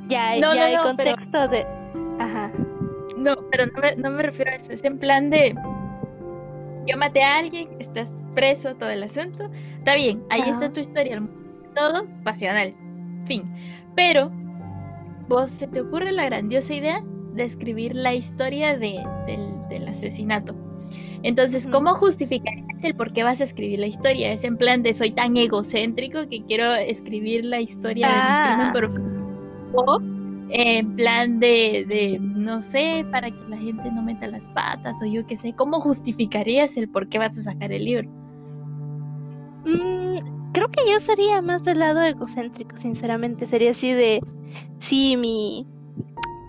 [0.07, 1.65] ya, ya hay contexto de...
[2.19, 2.51] Ajá.
[3.17, 5.55] No, pero no me, no me refiero a eso, es en plan de...
[6.85, 9.49] Yo maté a alguien, estás preso, todo el asunto.
[9.77, 11.21] Está bien, ahí está tu historia,
[11.73, 12.75] todo pasional,
[13.25, 13.43] fin.
[13.95, 14.31] Pero,
[15.27, 19.03] vos se te ocurre la grandiosa idea describir la historia de,
[19.69, 20.55] del, asesinato.
[21.23, 24.31] Entonces, ¿cómo justificarías el por qué vas a escribir la historia?
[24.31, 28.67] Es en plan de soy tan egocéntrico que quiero escribir la historia de mi crimen
[28.67, 28.73] ah.
[28.73, 29.25] perfecto.
[29.73, 30.14] O
[30.57, 35.05] en plan de, de, no sé, para que la gente no meta las patas o
[35.05, 35.53] yo qué sé.
[35.53, 38.09] ¿Cómo justificarías el por qué vas a sacar el libro?
[39.65, 43.47] Mm, creo que yo sería más del lado egocéntrico, sinceramente.
[43.47, 44.21] Sería así de,
[44.79, 45.67] sí, mi,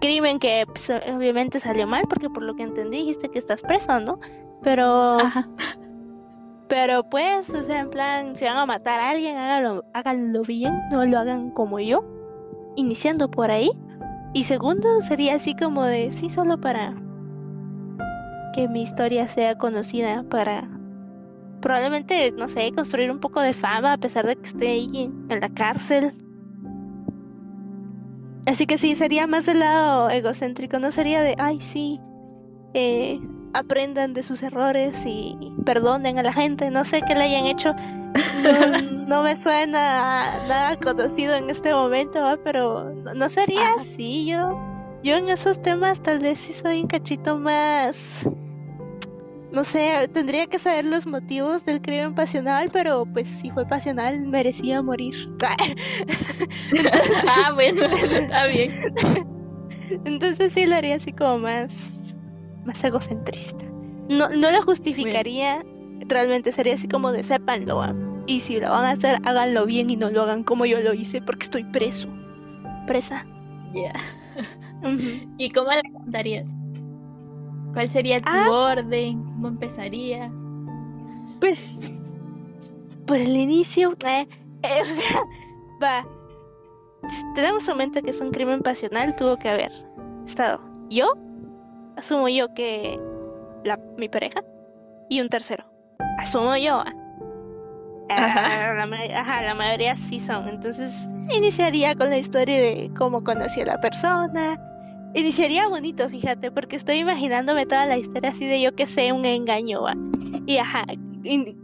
[0.00, 3.98] crimen que pues, obviamente salió mal porque por lo que entendí dijiste que estás preso,
[4.00, 4.20] ¿no?
[4.62, 5.18] Pero
[6.68, 10.74] pero pues, o sea, en plan, si van a matar a alguien, háganlo, háganlo bien,
[10.90, 12.04] no lo hagan como yo,
[12.76, 13.70] iniciando por ahí.
[14.36, 16.94] Y segundo, sería así como de, sí, solo para
[18.52, 20.68] que mi historia sea conocida, para
[21.62, 25.40] probablemente, no sé, construir un poco de fama a pesar de que esté ahí en
[25.40, 26.12] la cárcel
[28.44, 31.98] Así que sí, sería más del lado egocéntrico, no sería de, ay, sí,
[32.74, 33.18] eh,
[33.54, 37.74] aprendan de sus errores y perdonen a la gente, no sé qué le hayan hecho.
[38.42, 44.26] No, me suena nada conocido en este momento, pero no, sería así.
[44.26, 44.58] Yo,
[45.02, 48.26] yo en esos temas tal vez sí soy un cachito más
[49.56, 54.26] no sé, tendría que saber los motivos del crimen pasional, pero pues si fue pasional
[54.26, 55.14] merecía morir.
[57.28, 58.94] ah, bueno, está bien.
[60.04, 62.16] Entonces sí lo haría así como más,
[62.66, 63.64] más egocentrista.
[64.10, 65.64] No, no lo justificaría,
[66.00, 67.82] realmente sería así como de sépanlo.
[68.26, 70.94] Y si lo van a hacer, háganlo bien y no lo hagan como yo lo
[70.94, 72.08] hice porque estoy preso.
[72.86, 73.24] Presa.
[73.72, 73.92] Ya.
[75.38, 76.50] ¿Y cómo la contarías?
[77.72, 78.50] ¿Cuál sería tu ah.
[78.50, 79.22] orden?
[79.24, 80.30] ¿Cómo empezarías?
[81.40, 82.14] Pues
[83.06, 84.26] por el inicio, eh,
[84.62, 85.22] eh, o sea,
[85.82, 86.06] va.
[87.34, 89.70] tenemos en mente que es un crimen pasional, tuvo que haber
[90.24, 91.12] estado yo,
[91.96, 93.00] asumo yo que
[93.64, 94.42] la, mi pareja
[95.08, 95.64] y un tercero.
[96.18, 96.78] Asumo yo.
[96.78, 97.05] ¿ah?
[98.08, 98.74] Ajá.
[98.74, 100.48] La, ajá, la mayoría sí son.
[100.48, 104.58] Entonces iniciaría con la historia de cómo conocí a la persona,
[105.14, 109.24] iniciaría bonito, fíjate, porque estoy imaginándome toda la historia así de yo que sé, un
[109.24, 109.94] engaño, ¿va?
[110.46, 110.84] Y ajá,
[111.24, 111.56] y,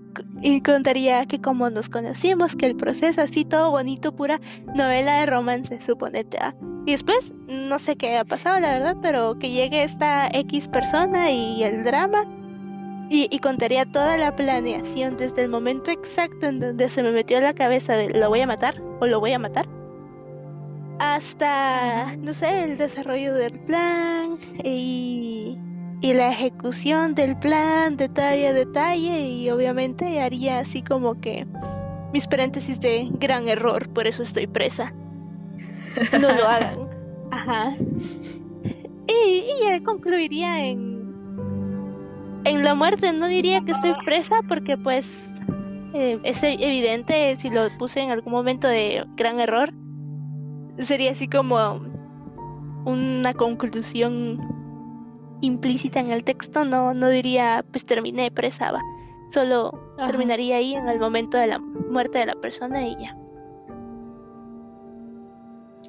[0.62, 4.40] contaría que como nos conocimos, que el proceso así todo bonito, pura
[4.74, 6.54] novela de romance, suponete, ¿ah?
[6.84, 11.30] Y después, no sé qué ha pasado, la verdad, pero que llegue esta X persona
[11.30, 12.26] y el drama.
[13.12, 17.36] Y, y contaría toda la planeación desde el momento exacto en donde se me metió
[17.36, 19.68] en la cabeza de lo voy a matar o lo voy a matar.
[20.98, 25.58] Hasta, no sé, el desarrollo del plan y,
[26.00, 29.28] y la ejecución del plan detalle a detalle.
[29.28, 31.46] Y obviamente haría así como que
[32.14, 34.94] mis paréntesis de gran error, por eso estoy presa.
[36.18, 36.88] No lo hagan.
[37.30, 37.76] Ajá.
[39.06, 40.91] Y, y ya concluiría en.
[42.44, 45.30] En la muerte, no diría que estoy presa, porque pues.
[45.94, 49.72] eh, es evidente si lo puse en algún momento de gran error.
[50.78, 51.80] Sería así como.
[52.84, 54.40] Una conclusión
[55.40, 56.64] implícita en el texto.
[56.64, 58.80] No, no diría, pues terminé presa, va.
[59.30, 60.08] Solo Ajá.
[60.08, 63.16] terminaría ahí en el momento de la muerte de la persona y ya.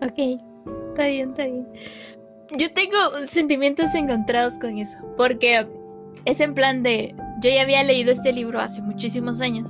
[0.02, 0.40] Ok,
[0.90, 1.68] está bien, está bien.
[2.58, 5.68] Yo tengo sentimientos encontrados con eso, porque
[6.26, 9.70] es en plan de, yo ya había leído este libro hace muchísimos años,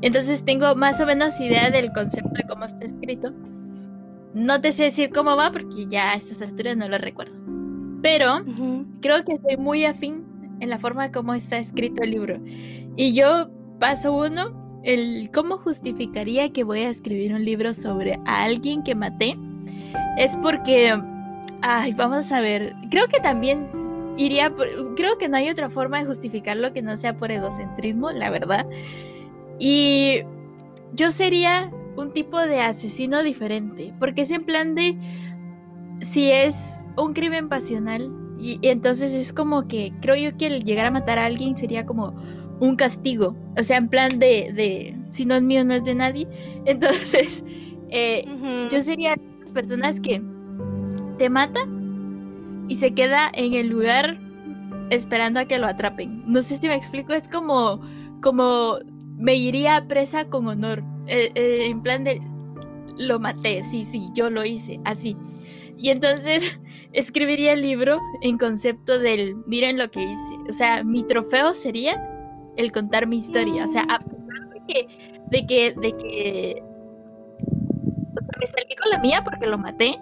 [0.00, 3.32] entonces tengo más o menos idea del concepto de cómo está escrito.
[4.34, 7.34] No te sé decir cómo va porque ya a estas alturas no lo recuerdo,
[8.02, 8.44] pero
[9.00, 10.24] creo que estoy muy afín
[10.60, 12.40] en la forma de cómo está escrito el libro.
[12.96, 18.44] Y yo, paso uno, el cómo justificaría que voy a escribir un libro sobre a
[18.44, 19.36] alguien que maté,
[20.16, 21.00] es porque,
[21.62, 23.68] ay, vamos a ver, creo que también
[24.18, 28.10] iría, por- creo que no hay otra forma de justificarlo que no sea por egocentrismo,
[28.10, 28.66] la verdad.
[29.58, 30.22] Y
[30.92, 34.98] yo sería un tipo de asesino diferente, porque es en plan de,
[36.00, 40.64] si es un crimen pasional, y, y entonces es como que creo yo que el
[40.64, 42.14] llegar a matar a alguien sería como
[42.60, 43.36] un castigo.
[43.56, 46.28] O sea, en plan de, de si no es mío, no es de nadie.
[46.64, 47.44] Entonces,
[47.90, 48.68] eh, Ujú.
[48.70, 50.22] yo sería de las personas que
[51.18, 51.60] te mata
[52.68, 54.18] y se queda en el lugar
[54.90, 56.22] esperando a que lo atrapen.
[56.26, 57.80] No sé si me explico, es como,
[58.22, 58.78] como
[59.16, 60.82] me iría presa con honor.
[61.06, 62.20] eh, eh, en plan de
[62.98, 65.16] lo maté, sí, sí, yo lo hice, así.
[65.76, 66.58] Y entonces
[66.92, 70.34] escribiría el libro en concepto del miren lo que hice.
[70.48, 72.02] O sea, mi trofeo sería
[72.56, 73.64] el contar mi historia.
[73.64, 74.88] O sea, a pesar de que,
[75.30, 76.62] de que, de que
[78.38, 79.98] me salí con la mía porque lo maté.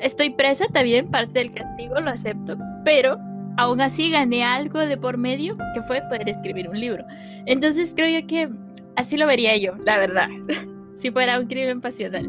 [0.00, 2.56] Estoy presa también, parte del castigo, lo acepto.
[2.84, 3.18] Pero
[3.56, 7.04] aún así gané algo de por medio que fue poder escribir un libro.
[7.46, 8.48] Entonces creo yo que
[8.96, 10.28] así lo vería yo, la verdad.
[10.94, 12.28] si fuera un crimen pasional.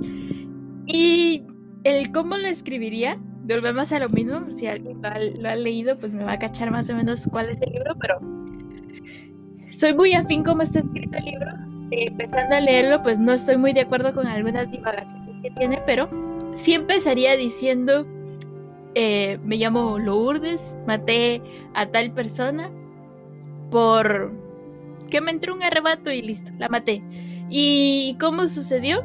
[0.87, 1.43] Y
[1.83, 4.49] el cómo lo escribiría, volvemos a lo mismo.
[4.49, 7.61] Si alguien lo ha, leído, pues me va a cachar más o menos cuál es
[7.61, 8.19] el libro, pero
[9.71, 11.51] soy muy afín cómo está escrito el libro.
[11.91, 15.81] Eh, empezando a leerlo, pues no estoy muy de acuerdo con algunas divagaciones que tiene,
[15.85, 16.09] pero
[16.55, 18.05] sí empezaría diciendo,
[18.95, 21.41] eh, me llamo Lourdes, maté
[21.73, 22.69] a tal persona
[23.69, 24.31] por
[25.09, 27.03] que me entró un arrebato y listo, la maté.
[27.49, 29.03] ¿Y cómo sucedió?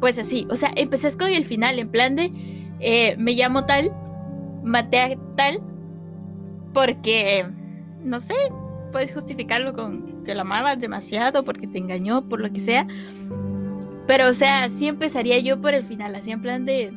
[0.00, 2.32] Pues así, o sea, empecé con el final, en plan de,
[2.80, 3.92] eh, me llamo tal,
[4.62, 5.60] maté a tal,
[6.72, 7.46] porque,
[8.02, 8.34] no sé,
[8.90, 12.86] puedes justificarlo con que lo amabas demasiado, porque te engañó, por lo que sea.
[14.06, 16.92] Pero, o sea, sí empezaría yo por el final, así en plan de,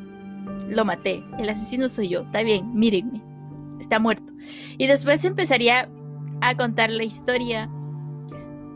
[0.68, 3.22] lo maté, el asesino soy yo, está bien, mírenme,
[3.80, 4.32] está muerto.
[4.76, 5.88] Y después empezaría
[6.40, 7.70] a contar la historia.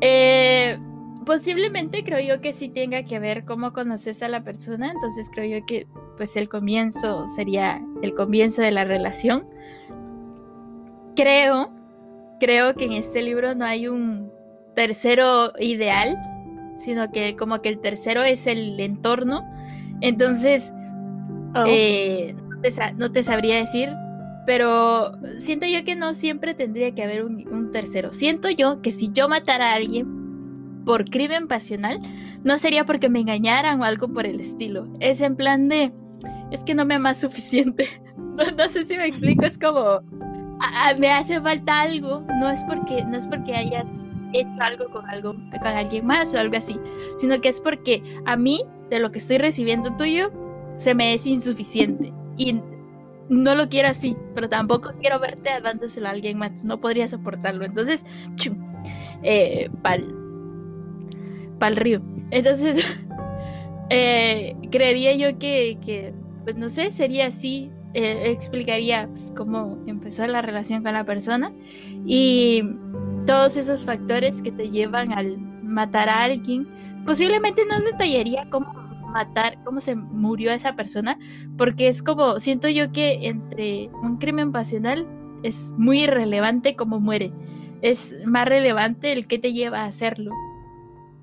[0.01, 0.79] Eh,
[1.25, 5.61] posiblemente creo yo que sí tenga que ver cómo conoces a la persona, entonces creo
[5.61, 9.47] yo que pues el comienzo sería el comienzo de la relación.
[11.15, 11.71] Creo,
[12.41, 14.33] creo que en este libro no hay un
[14.75, 16.17] tercero ideal,
[16.77, 19.45] sino que como que el tercero es el entorno.
[20.01, 20.73] Entonces,
[21.55, 21.65] Oh.
[21.67, 23.91] eh, no, te sa- no te sabría decir,
[24.47, 28.11] pero siento yo que no siempre tendría que haber un, un tercero.
[28.13, 32.01] Siento yo que si yo matara a alguien por crimen pasional,
[32.43, 34.89] no sería porque me engañaran o algo por el estilo.
[34.99, 35.93] Es en plan de,
[36.51, 37.87] es que no me amas suficiente.
[38.17, 42.49] No, no sé si me explico, es como, "A- a- me hace falta algo, no
[42.49, 46.57] es porque, no es porque hayas hecho algo con algo, con alguien más o algo
[46.57, 46.79] así,
[47.17, 50.31] sino que es porque a mí, de lo que estoy recibiendo tuyo,
[50.77, 52.13] se me es insuficiente.
[52.37, 52.61] Y
[53.29, 56.65] no lo quiero así, pero tampoco quiero verte dándoselo a alguien más.
[56.65, 57.65] No podría soportarlo.
[57.65, 58.05] Entonces,
[58.37, 58.57] chum,
[59.23, 60.07] eh, pal,
[61.59, 62.03] pal río.
[62.31, 62.85] Entonces,
[63.91, 66.13] eh, creería yo que, que,
[66.45, 67.71] pues no sé, sería así.
[67.95, 71.53] eh, explicaría pues, cómo empezó la relación con la persona
[72.07, 72.63] y
[73.27, 76.67] todos esos factores que te llevan al matar a alguien.
[77.05, 78.73] Posiblemente no detallaría cómo
[79.13, 81.19] matar, cómo se murió esa persona,
[81.57, 85.07] porque es como, siento yo que entre un crimen pasional
[85.43, 87.33] es muy irrelevante cómo muere.
[87.83, 90.33] Es más relevante el que te lleva a hacerlo.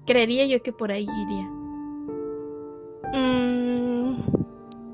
[0.06, 1.50] Creería yo que por ahí iría.
[3.14, 4.18] Mm,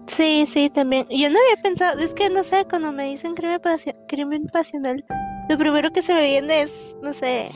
[0.05, 1.07] sí, sí, también.
[1.09, 3.59] Yo no había pensado, es que no sé, cuando me dicen crimen,
[4.07, 5.03] crimen pasional,
[5.49, 7.49] lo primero que se me viene es, no sé,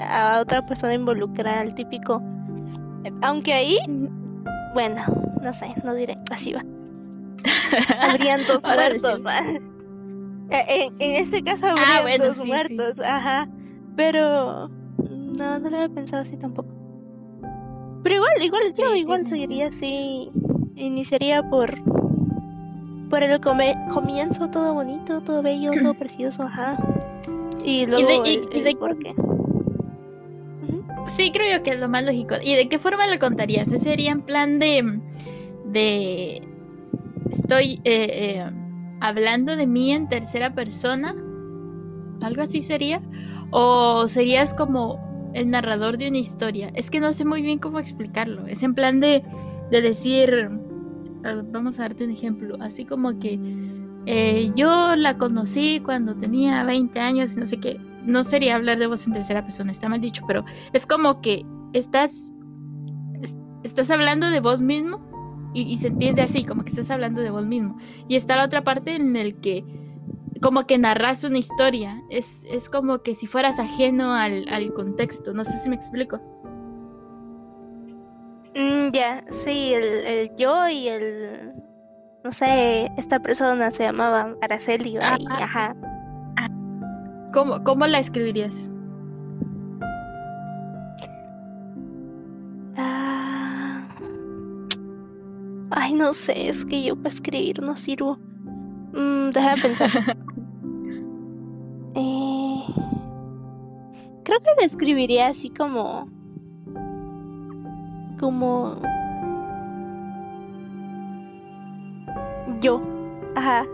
[0.00, 2.22] a, otra persona involucrada, el típico.
[3.22, 3.78] Aunque ahí,
[4.74, 5.04] bueno,
[5.42, 6.64] no sé, no diré, así va.
[8.00, 9.20] Habrían dos muertos.
[10.48, 13.48] En, en, este caso ah, habrían dos muertos, ajá.
[13.96, 14.68] Pero
[15.38, 16.68] no, no lo había pensado así tampoco.
[18.02, 20.30] Pero igual, igual yo igual seguiría así.
[20.74, 21.74] Iniciaría por
[23.08, 26.76] por el comienzo todo bonito, todo bello, todo precioso, ajá.
[27.64, 29.14] Y luego ¿Y de, por qué.
[31.08, 32.36] Sí, creo yo que es lo más lógico.
[32.42, 33.68] ¿Y de qué forma lo contarías?
[33.68, 35.00] ¿Ese sería en plan de
[35.66, 36.42] de
[37.30, 38.08] estoy eh,
[38.44, 38.44] eh,
[39.00, 41.14] hablando de mí en tercera persona?
[42.22, 43.02] ¿Algo así sería?
[43.50, 46.70] ¿O serías como el narrador de una historia?
[46.74, 48.46] Es que no sé muy bien cómo explicarlo.
[48.46, 49.22] Es en plan de,
[49.70, 50.50] de decir,
[51.34, 53.38] vamos a darte un ejemplo, así como que
[54.06, 57.80] eh, yo la conocí cuando tenía 20 años y no sé qué.
[58.04, 61.44] No sería hablar de vos en tercera persona, está mal dicho, pero es como que
[61.72, 62.32] estás,
[63.64, 67.30] estás hablando de vos mismo y, y, se entiende así, como que estás hablando de
[67.30, 67.76] vos mismo.
[68.08, 69.64] Y está la otra parte en el que
[70.40, 72.02] como que narras una historia.
[72.10, 75.32] Es, es como que si fueras ajeno al, al contexto.
[75.32, 76.20] No sé si me explico.
[78.56, 81.52] Mm, ya, sí, el, el, yo y el.
[82.24, 85.76] No sé, esta persona se llamaba Araceli, ah, y, ajá.
[87.34, 88.70] ¿Cómo, ¿Cómo la escribirías?
[92.78, 93.86] Ah,
[95.70, 98.16] ay, no sé, es que yo para escribir no sirvo.
[98.94, 99.90] Mm, deja de pensar.
[101.94, 102.64] eh,
[104.24, 106.15] creo que lo escribiría así como.
[108.18, 108.80] Como.
[112.60, 112.82] Yo.
[113.34, 113.66] Ajá.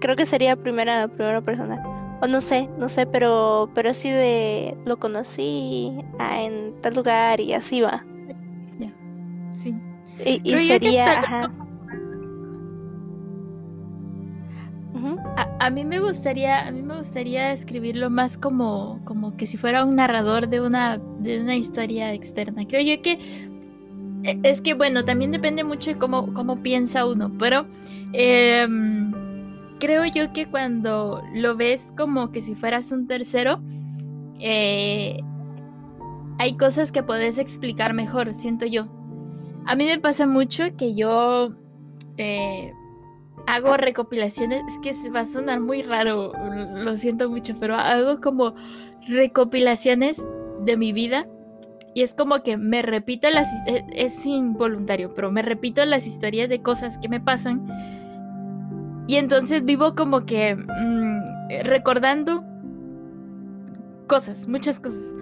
[0.00, 1.82] Creo que sería primera, primera persona.
[2.20, 7.52] O no sé, no sé, pero, pero sí de lo conocí en tal lugar y
[7.52, 8.04] así va.
[8.78, 8.92] Ya,
[9.52, 9.74] sí.
[10.24, 11.52] Y, sería, ajá.
[15.60, 19.84] A, mí me gustaría, a mí me gustaría escribirlo más como, como que si fuera
[19.84, 22.66] un narrador de una, de una historia externa.
[22.66, 23.18] Creo yo que
[24.22, 27.66] es que bueno, también depende mucho de cómo, cómo piensa uno, pero
[28.12, 29.12] em,
[29.78, 33.60] creo yo que cuando lo ves como que si fueras un tercero,
[34.40, 35.20] eh,
[36.38, 38.86] hay cosas que puedes explicar mejor, siento yo.
[39.66, 41.52] A mí me pasa mucho que yo
[42.16, 42.72] eh,
[43.46, 46.32] hago recopilaciones, es que va a sonar muy raro,
[46.74, 48.54] lo siento mucho, pero hago como
[49.08, 50.26] recopilaciones
[50.64, 51.26] de mi vida
[51.98, 56.48] y es como que me repito las e, es involuntario, pero me repito las historias
[56.48, 57.66] de cosas que me pasan
[59.08, 62.44] y entonces vivo como que mm, recordando
[64.06, 65.12] cosas, muchas cosas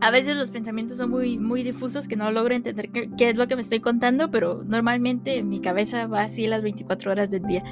[0.00, 3.46] a veces los pensamientos son muy, muy difusos que no logro entender qué, es lo
[3.46, 7.64] que me estoy contando, pero normalmente mi cabeza va así las 24 horas del día.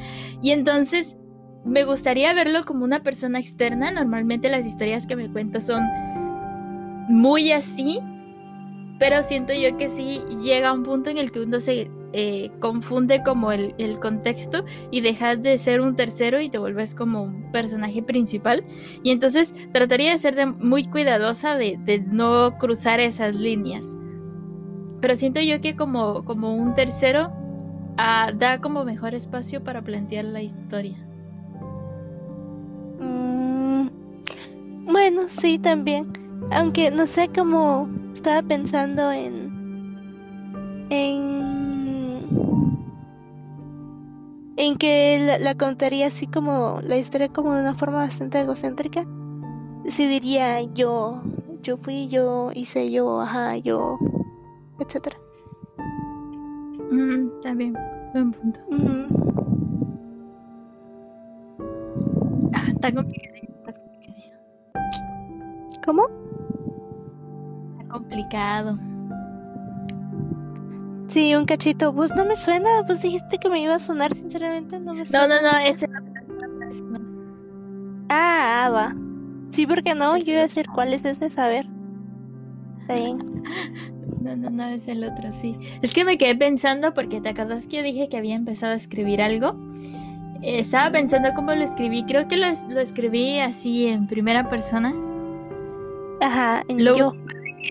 [0.43, 1.17] Y entonces
[1.65, 3.91] me gustaría verlo como una persona externa.
[3.91, 5.85] Normalmente las historias que me cuento son
[7.09, 8.01] muy así,
[8.99, 13.25] pero siento yo que sí llega un punto en el que uno se eh, confunde
[13.25, 18.05] como el, contexto y dejas de ser un tercero y te vuelves como un personaje
[18.05, 18.65] principal.
[19.03, 23.97] Y entonces trataría de ser muy cuidadosa de, no cruzar esas líneas.
[25.01, 27.33] Pero siento yo que como, como un tercero
[27.97, 30.97] ah, da como mejor espacio para plantear la historia.
[33.01, 33.89] Mm,
[34.87, 36.24] bueno, sí, también.
[36.51, 41.45] Aunque no sé cómo estaba pensando en en
[44.57, 49.05] en que la, contaría así como la historia como de una forma bastante egocéntrica.
[49.87, 51.23] Sí diría yo,
[51.63, 53.99] yo fui, yo hice, yo, ajá, yo,
[54.79, 55.17] etcétera.
[56.91, 57.75] Mm, también,
[58.13, 58.61] buen punto.
[62.53, 63.35] Ah, está complicado.
[65.85, 66.07] ¿Cómo?
[66.07, 66.24] Está complicado.
[71.07, 71.95] Sí, un cachito.
[71.95, 75.41] Pues no me suena, pues dijiste que me iba a sonar, sinceramente no me suena.
[75.41, 75.99] no, no, ese no.
[78.09, 78.97] Ah, ah, va.
[79.51, 81.67] Sí, porque no, yo iba a decir cuál es ese saber.
[82.81, 83.43] Está bien.
[84.21, 85.55] No, no, no, es el otro, sí.
[85.83, 88.77] Es que me quedé pensando porque te acuerdas que yo dije que había empezado a
[88.77, 89.55] escribir algo.
[90.41, 92.05] Eh, estaba pensando cómo lo escribí.
[92.05, 94.95] Creo que lo, lo escribí así en primera persona.
[96.23, 97.13] Ajá, en Lo- yo.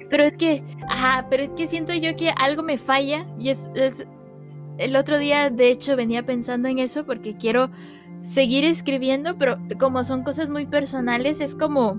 [0.09, 3.69] Pero es que, ajá, pero es que siento yo que algo me falla y es,
[3.75, 4.07] es-
[4.77, 7.69] el otro día de hecho venía pensando en eso porque quiero
[8.21, 11.97] seguir escribiendo, pero como son cosas muy personales, es como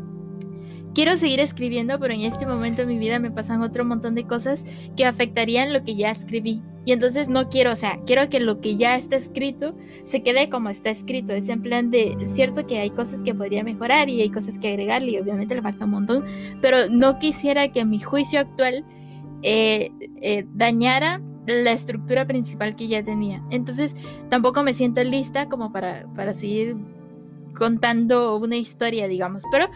[0.94, 4.24] quiero seguir escribiendo, pero en este momento de mi vida me pasan otro montón de
[4.24, 4.64] cosas
[4.96, 6.62] que afectarían lo que ya escribí.
[6.86, 10.50] Y entonces no quiero, o sea, quiero que lo que ya está escrito se quede
[10.50, 11.32] como está escrito.
[11.32, 14.68] Es en plan de, cierto que hay cosas que podría mejorar y hay cosas que
[14.68, 16.24] agregarle y obviamente le falta un montón,
[16.60, 18.84] pero no quisiera que mi juicio actual
[19.42, 19.90] eh,
[20.20, 23.42] eh, dañara la estructura principal que ya tenía.
[23.50, 23.94] Entonces
[24.28, 26.76] tampoco me siento lista como para, para seguir
[27.54, 29.68] contando una historia, digamos, pero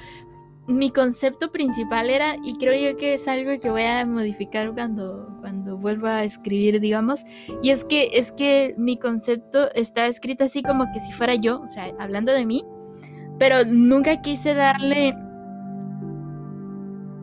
[0.69, 5.27] mi concepto principal era, y creo yo que es algo que voy a modificar cuando,
[5.41, 7.25] cuando vuelva a escribir, digamos,
[7.63, 11.63] y es que, es que mi concepto está escrito así como que si fuera yo,
[11.63, 12.65] o sea, hablando de mí,
[13.39, 15.15] pero nunca quise darle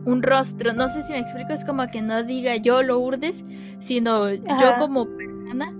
[0.06, 3.44] un rostro, no sé si me explico, es como que no diga yo lo urdes,
[3.78, 5.72] sino yo como persona,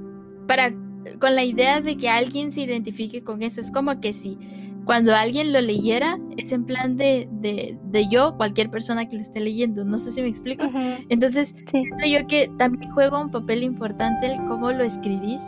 [0.47, 0.73] para,
[1.19, 4.39] con la idea de que alguien se identifique con eso, es como que si
[4.87, 9.21] cuando alguien lo leyera, es en plan de, de, de yo, cualquier persona que lo
[9.21, 10.65] esté leyendo, no sé si me explico.
[11.09, 11.83] Entonces, Sí.
[11.99, 15.41] Creo yo que también juega un papel importante el cómo lo escribís.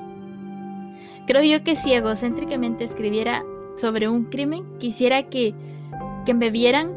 [1.28, 3.44] Creo yo que si egocéntricamente escribiera
[3.76, 5.54] sobre un crimen, quisiera que,
[6.26, 6.92] que me vieran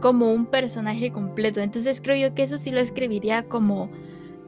[0.00, 1.60] como un personaje completo.
[1.60, 3.90] Entonces creo yo que eso sí lo escribiría como,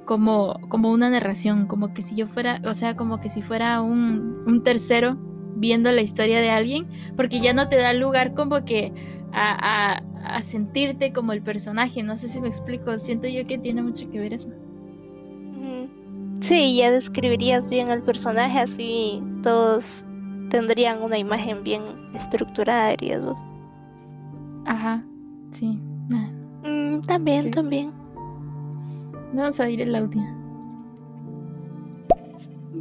[0.06, 3.80] como, como una narración, como que si yo fuera, o sea, como que si fuera
[3.80, 5.16] un, un tercero
[5.56, 6.86] viendo la historia de alguien,
[7.16, 8.92] porque ya no te da lugar como que
[9.32, 10.02] a, a-
[10.36, 12.02] a sentirte como el personaje.
[12.02, 14.50] No sé si me explico, siento yo que tiene mucho que ver eso.
[16.40, 20.04] Sí, ya describirías bien al personaje, así todos
[20.50, 21.82] tendrían una imagen bien
[22.14, 23.38] estructurada, dirías vos.
[24.64, 25.04] Ajá,
[25.50, 25.80] sí.
[26.64, 27.50] Mm, también, Sí.
[27.50, 27.90] también.
[29.34, 30.22] Vamos a oír el audio.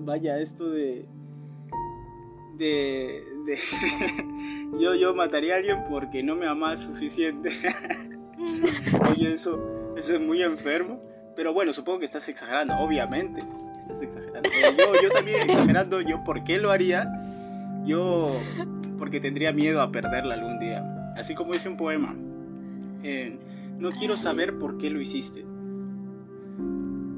[0.05, 1.07] Vaya, esto de.
[2.57, 3.23] De.
[3.45, 3.59] de
[4.79, 7.51] yo, yo mataría a alguien porque no me amas suficiente.
[9.11, 11.01] Oye, eso, eso es muy enfermo.
[11.35, 13.41] Pero bueno, supongo que estás exagerando, obviamente.
[13.79, 14.49] Estás exagerando.
[14.49, 17.07] Pero yo, yo también exagerando, yo por qué lo haría.
[17.85, 18.39] Yo
[18.97, 21.13] porque tendría miedo a perderla algún día.
[21.15, 22.15] Así como dice un poema.
[23.03, 23.37] eh,
[23.79, 25.45] no quiero saber por qué lo hiciste.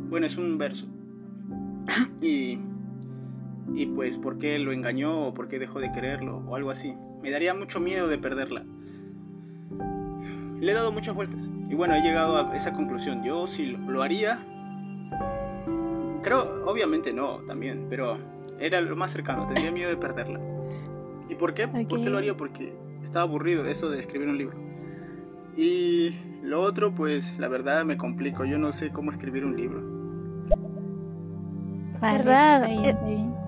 [0.10, 0.88] Bueno, es un verso.
[2.22, 2.60] y,
[3.74, 6.96] y pues por qué lo engañó o por qué dejó de quererlo o algo así.
[7.22, 8.64] Me daría mucho miedo de perderla.
[10.60, 11.50] Le he dado muchas vueltas.
[11.70, 13.24] Y bueno, he llegado a esa conclusión.
[13.24, 14.40] Yo sí lo, lo haría.
[16.22, 18.18] Creo, obviamente no, también, pero
[18.60, 19.46] era lo más cercano.
[19.48, 20.40] Tendría miedo de perderla.
[21.30, 21.68] ¿Y por qué?
[21.68, 22.36] ¿Por qué lo haría?
[22.36, 24.58] Porque estaba aburrido de eso de escribir un libro.
[25.56, 28.46] Y lo otro, pues la verdad me complico.
[28.46, 29.82] Yo no sé cómo escribir un libro.
[32.02, 32.56] Vale, ¿Verdad?
[32.56, 33.39] está bien, está bien.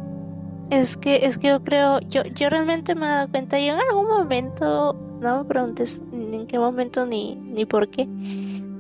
[0.71, 3.81] Es que, es que yo creo, yo, yo realmente me he dado cuenta, yo en
[3.81, 8.07] algún momento, no me preguntes ni en qué momento ni, ni por qué,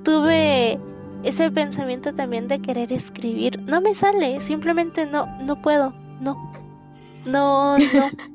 [0.01, 0.79] tuve
[1.23, 3.61] ese pensamiento también de querer escribir.
[3.63, 6.37] No me sale, simplemente no, no puedo, no,
[7.25, 7.83] no, no.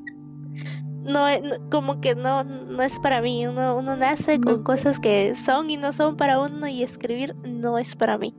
[1.07, 3.47] No, eh, no, como que no, no es para mí.
[3.47, 7.77] Uno, uno nace con cosas que son y no son para uno y escribir no
[7.77, 8.35] es para mí.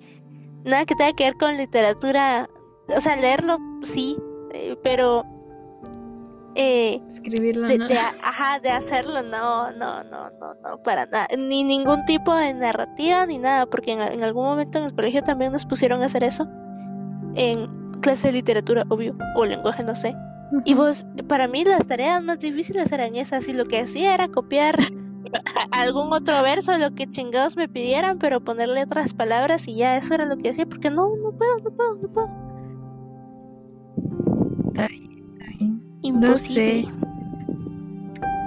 [0.65, 2.51] Nada que tenga que ver con literatura,
[2.95, 4.19] o sea, leerlo sí,
[4.53, 5.25] eh, pero
[6.55, 7.87] eh, Escribirlo, de, ¿no?
[7.87, 12.53] de ajá, de hacerlo, no, no, no, no, no, para nada, ni ningún tipo de
[12.53, 16.07] narrativa ni nada, porque en, en algún momento en el colegio también nos pusieron a
[16.07, 16.49] hacer eso,
[17.35, 20.17] en clase de literatura, obvio, o lenguaje, no sé,
[20.65, 24.29] y vos, para mí las tareas más difíciles eran esas, y lo que hacía era
[24.29, 24.79] copiar
[25.71, 30.15] algún otro verso, lo que chingados me pidieran, pero ponerle otras palabras y ya, eso
[30.15, 32.29] era lo que hacía, porque no, no puedo, no puedo, no puedo,
[34.83, 35.83] Está bien, está bien.
[36.03, 36.83] imposible.
[36.85, 36.89] sé.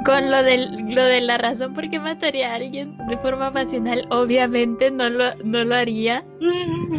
[0.06, 4.06] Con lo, del, lo de la razón por qué mataría a alguien de forma pasional,
[4.10, 6.24] obviamente no lo, no lo haría,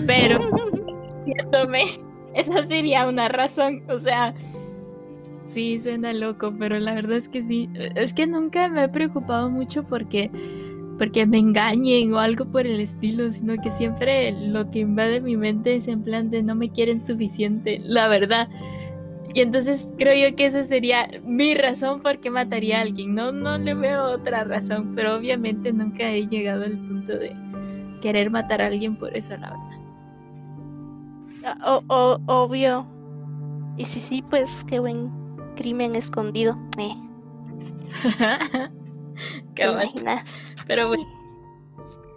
[0.06, 0.38] Pero-
[1.26, 1.84] Viéndome,
[2.34, 4.34] esa sería una razón, o sea,
[5.46, 9.50] sí, suena loco, pero la verdad es que sí, es que nunca me he preocupado
[9.50, 10.30] mucho porque,
[10.98, 15.36] porque me engañen o algo por el estilo, sino que siempre lo que invade mi
[15.36, 18.48] mente es en plan de no me quieren suficiente, la verdad.
[19.34, 23.14] Y entonces creo yo que esa sería mi razón por qué mataría a alguien.
[23.14, 27.34] No, no le veo otra razón, pero obviamente nunca he llegado al punto de
[28.02, 29.82] querer matar a alguien por eso, la verdad.
[31.44, 32.86] Ah, o, obvio.
[33.76, 35.10] Y si sí, pues qué buen
[35.56, 36.58] crimen escondido.
[36.78, 36.94] Eh.
[39.54, 39.64] qué
[40.66, 41.04] Pero bueno.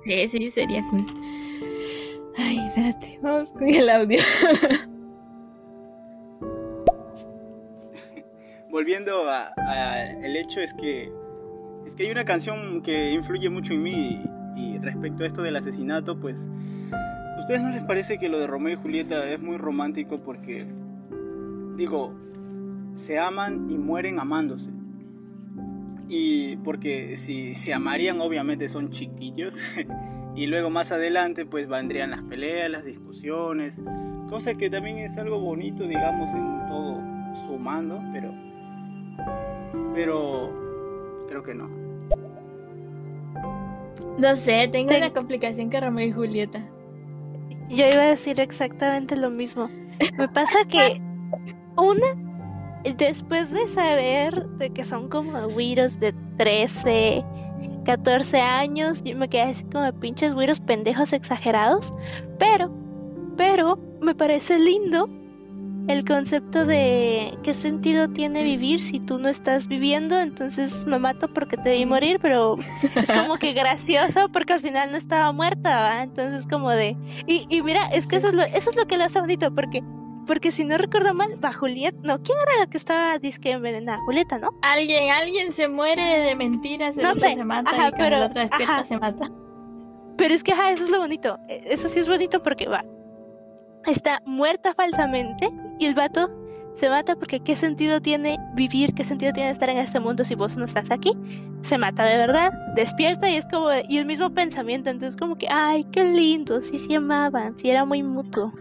[0.06, 1.06] Sí, sí, sería cool.
[2.38, 4.20] Ay, espérate, vamos con el audio.
[8.76, 11.10] volviendo a, el hecho es que
[11.86, 14.22] es que hay una canción que influye mucho en mí
[14.58, 16.50] y, respecto a esto del asesinato, pues
[17.40, 20.66] ¿ustedes no les parece que lo de Romeo y Julieta es muy romántico porque
[21.78, 22.20] digo,
[22.96, 24.72] se aman y mueren amándose?
[26.10, 29.56] Y porque si se amarían obviamente son chiquillos.
[30.38, 33.82] Y luego más adelante pues vendrían las peleas, las discusiones,
[34.30, 37.02] cosa que también es algo bonito digamos en todo
[37.48, 38.34] sumando, pero
[39.94, 40.52] pero
[41.28, 41.70] creo que no.
[44.18, 46.64] No sé, tengo una complicación que Romeo y Julieta.
[47.70, 49.70] Yo iba a decir exactamente lo mismo.
[50.18, 51.02] Me pasa que
[51.78, 52.08] una,
[52.98, 57.24] después de saber de que son como güiros de 13,
[57.86, 61.94] 14 años, yo me quedé así como pinches güiros pendejos exagerados,
[62.40, 62.72] pero,
[63.38, 65.10] pero me parece lindo
[65.88, 71.32] el concepto de qué sentido tiene vivir si tú no estás viviendo, entonces me mato
[71.34, 72.58] porque te vi morir, pero
[72.96, 76.04] es como que gracioso porque al final no estaba muerta, ¿va?
[76.04, 76.98] entonces como de...
[77.28, 79.54] Y, y mira, es que eso es, lo, eso es lo que le hace bonito,
[79.54, 79.84] porque
[80.26, 84.00] porque si no recuerdo mal, va Julieta, no, ¿quién era la que estaba disque envenenada?
[84.06, 84.50] Julieta, ¿no?
[84.64, 87.36] Alguien, alguien se muere de mentiras, no sé.
[87.36, 89.32] se mata y pero, la otra despierta se mata.
[90.18, 91.38] Pero es que ajá, eso es lo bonito.
[91.48, 92.84] E, eso sí es bonito porque va.
[93.86, 96.30] Está muerta falsamente y el vato
[96.76, 100.36] se mata porque qué sentido tiene vivir, qué sentido tiene estar en este mundo si
[100.36, 101.14] vos no estás aquí.
[101.62, 105.48] Se mata de verdad, despierta y es como, y el mismo pensamiento, entonces como que,
[105.50, 108.52] ay, qué lindo, sí se amaban, sí era muy mutuo,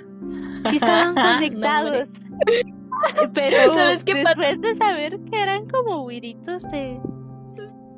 [0.71, 2.09] sí estaban conectados.
[3.35, 7.01] Pero ¿Sabes qué después de saber que eran como güiritos de...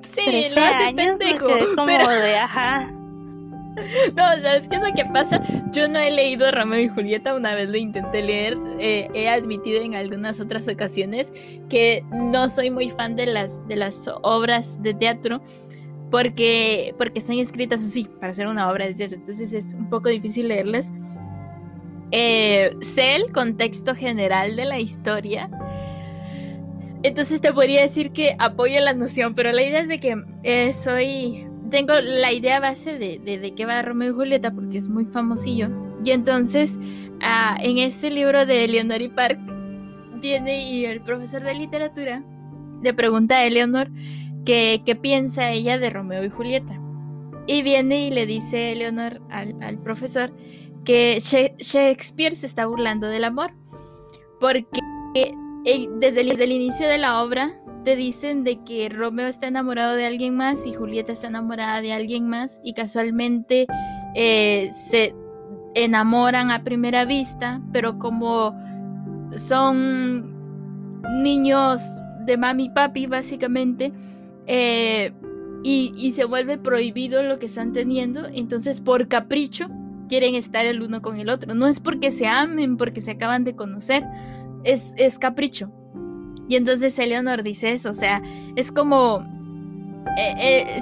[0.01, 2.96] Sí, lo hace años, pendejo, como de, ajá.
[4.17, 5.43] No, ¿sabes qué es lo que pasa?
[5.71, 9.83] Yo no he leído Romeo y Julieta, una vez lo intenté leer, eh, he admitido
[9.83, 11.33] en algunas otras ocasiones
[11.69, 15.43] que no soy muy fan de las, de las obras de teatro
[16.11, 20.09] porque, porque están escritas así, para hacer una obra de teatro, entonces es un poco
[20.09, 20.93] difícil leerlas.
[22.13, 25.51] Eh, sé el contexto general de la historia,
[27.03, 30.73] entonces te podría decir que apoyo la noción, pero la idea es de que eh,
[30.73, 31.47] soy
[31.77, 35.69] tengo la idea base de, de, qué va Romeo y Julieta porque es muy famosillo.
[36.03, 36.81] Y entonces,
[37.21, 39.39] ah, en este libro de Eleanor y Park,
[40.23, 42.25] viene y el profesor de literatura
[42.83, 43.91] le pregunta a Eleanor
[44.47, 46.81] qué, qué piensa ella de Romeo y Julieta.
[47.47, 50.33] Y viene y le dice Eleanor al, al profesor
[50.87, 53.53] que Shakespeare se está burlando del amor.
[54.41, 54.81] Porque
[55.15, 55.35] eh,
[55.99, 60.37] desde el inicio de la obra te dicen de que Romeo está enamorado de alguien
[60.37, 63.69] más y Julieta está enamorada de alguien más y casualmente
[64.17, 65.15] eh, se
[65.77, 68.57] enamoran a primera vista, pero como
[69.37, 70.35] son
[71.23, 71.81] niños
[72.25, 73.93] de mami y papi básicamente,
[74.49, 75.13] eh,
[75.63, 79.69] y, y, se vuelve prohibido lo que están teniendo, entonces por capricho
[80.09, 81.55] quieren estar el uno con el otro.
[81.55, 84.03] No es porque se amen, porque se acaban de conocer,
[84.65, 85.71] es, es capricho.
[86.49, 88.23] Y entonces Eleonor dice eso, o sea,
[88.57, 89.25] es como...
[90.19, 90.81] Eh, eh,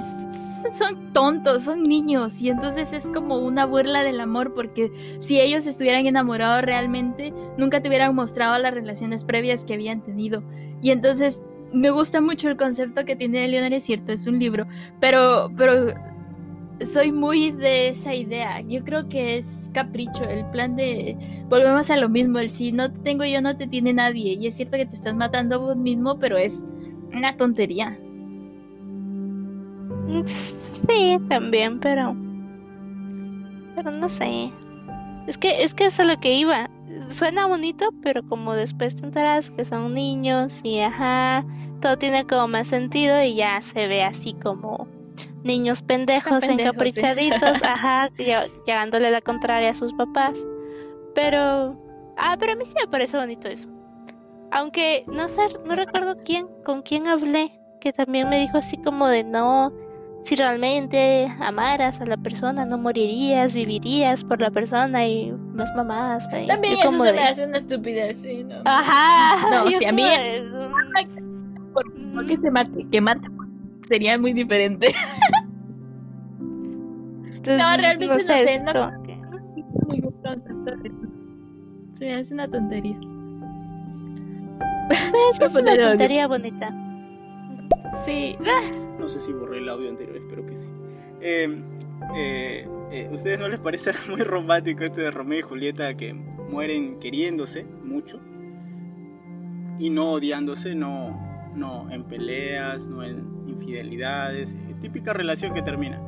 [0.73, 5.67] son tontos, son niños y entonces es como una burla del amor porque si ellos
[5.67, 10.43] estuvieran enamorados realmente nunca te hubieran mostrado las relaciones previas que habían tenido.
[10.81, 14.65] Y entonces me gusta mucho el concepto que tiene Eleonor, es cierto, es un libro,
[14.99, 15.93] pero, pero
[16.83, 18.61] soy muy de esa idea.
[18.61, 21.17] Yo creo que es capricho, el plan de
[21.47, 24.33] volvemos a lo mismo, el si no te tengo yo no te tiene nadie.
[24.33, 26.65] Y es cierto que te estás matando vos mismo, pero es
[27.13, 27.97] una tontería.
[30.25, 32.15] Sí, también, pero
[33.75, 34.51] pero no sé.
[35.27, 36.69] Es que es que es a lo que iba.
[37.09, 41.43] Suena bonito, pero como después te enteras que son niños y ajá,
[41.81, 44.87] todo tiene como más sentido y ya se ve así como
[45.45, 48.09] niños pendejos, encaprichaditos, ajá,
[48.65, 50.45] llevándole la contraria a sus papás.
[51.13, 51.79] Pero,
[52.17, 53.69] ah, pero a mí sí me parece bonito eso.
[54.51, 59.07] Aunque no sé, no recuerdo quién, con quién hablé, que también me dijo así como
[59.07, 59.71] de no,
[60.23, 65.71] si realmente amaras a la persona, no morirías, vivirías por la persona y más
[66.29, 66.47] güey.
[66.47, 68.55] También Yo eso como se de- me hace una estupidez, sí, ¿no?
[68.65, 69.49] Ajá.
[69.51, 70.41] No, si a mí- de,
[71.71, 73.27] mm, Por- que se mate, que mate
[73.87, 74.93] sería muy diferente.
[77.47, 78.91] entonces, No, realmente no sé, no-
[79.87, 80.91] Ningún concepto de-
[81.93, 82.97] Se me hace una tontería.
[84.89, 86.69] Pues, es una tontería bonita.
[88.05, 88.37] Sí.
[88.99, 90.67] No sé si borré el audio anterior, espero que sí.
[91.21, 91.61] Eh,
[92.15, 96.99] eh, eh, ¿Ustedes no les parece muy romántico este de Romeo y Julieta que mueren
[96.99, 98.19] queriéndose mucho
[99.79, 106.01] y no odiándose, no, no en peleas, no en infidelidades, típica relación que termina?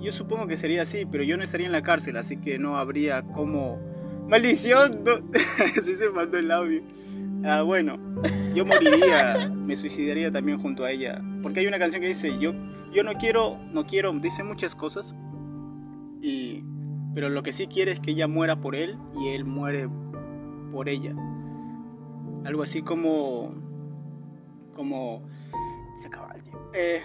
[0.00, 2.76] Yo supongo que sería así, pero yo no estaría en la cárcel, así que no
[2.76, 3.78] habría como...
[4.28, 5.04] ¡Maldición!
[5.04, 5.12] No.
[5.80, 6.82] así se mandó el audio.
[7.44, 7.98] Ah, bueno,
[8.54, 11.22] yo moriría, me suicidaría también junto a ella.
[11.42, 12.52] Porque hay una canción que dice, yo,
[12.92, 15.14] yo no quiero, no quiero, dice muchas cosas.
[16.20, 16.64] Y,
[17.14, 19.88] pero lo que sí quiere es que ella muera por él y él muere
[20.72, 21.14] por ella.
[22.44, 23.54] Algo así como,
[24.74, 25.28] como,
[25.98, 26.70] se acaba el tiempo.
[26.74, 27.02] Eh,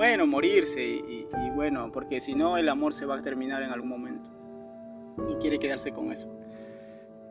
[0.00, 3.70] bueno, morirse y, y- bueno, porque si no el amor se va a terminar en
[3.70, 4.30] algún momento.
[5.28, 6.34] Y quiere quedarse con eso.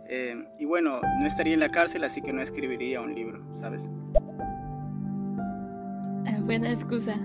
[0.08, 3.90] Eh, y bueno, no estaría en la cárcel, así que no escribiría un libro, ¿sabes?
[6.28, 7.16] Ah, Buena excusa.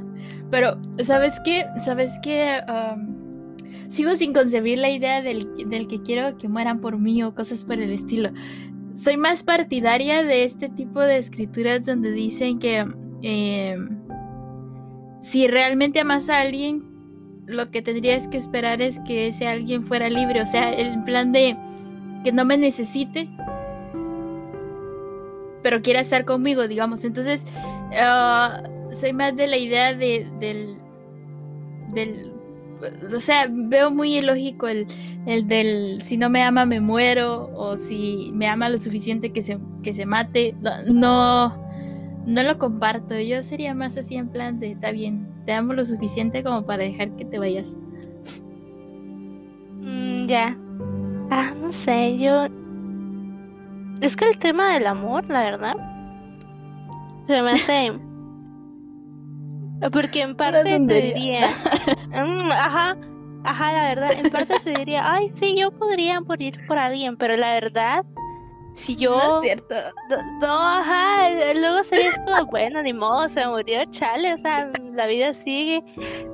[0.50, 1.66] Pero, ¿sabes qué?
[1.78, 2.60] ¿Sabes qué?
[2.66, 3.54] Am,
[3.88, 7.64] sigo sin concebir la idea del, del que quiero que mueran por mí o cosas
[7.64, 8.30] por el estilo.
[8.94, 12.86] Soy más partidaria de este tipo de escrituras donde dicen que
[13.20, 14.03] em,
[15.24, 16.84] si realmente amas a alguien,
[17.46, 20.42] lo que tendrías que esperar es que ese alguien fuera libre.
[20.42, 21.56] O sea, el plan de
[22.22, 23.30] que no me necesite,
[25.62, 27.06] pero quiera estar conmigo, digamos.
[27.06, 27.46] Entonces,
[27.98, 28.62] ah,
[28.92, 30.76] soy más de la idea de, del,
[31.94, 32.30] del,
[33.10, 34.86] o sea, veo muy ilógico el,
[35.24, 39.40] el del si no me ama me muero o si me ama lo suficiente que
[39.40, 40.54] se, que se mate.
[40.86, 41.63] No,
[42.26, 43.18] no lo comparto.
[43.18, 46.84] Yo sería más así en plan de, está bien, te amo lo suficiente como para
[46.84, 47.76] dejar que te vayas.
[49.80, 50.56] Mm, ya.
[51.30, 52.46] Ah, no sé, yo.
[54.00, 55.74] Es que el tema del amor, la verdad,
[57.26, 57.92] se me hace.
[59.92, 61.48] Porque en parte te diría.
[62.10, 62.96] Mm, ajá,
[63.44, 67.36] ajá, la verdad, en parte te diría, ay, sí, yo podría morir por alguien, pero
[67.36, 68.04] la verdad,
[68.74, 69.16] si yo.
[69.16, 69.74] No es cierto.
[70.40, 75.32] No, ajá, luego sería como, bueno, ni modo, se murió, chale, o sea, la vida
[75.34, 75.82] sigue,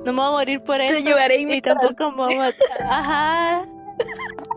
[0.05, 1.07] no me voy a morir por Te eso.
[1.07, 2.53] llevaré Y tampoco me voy a-
[2.87, 3.65] Ajá.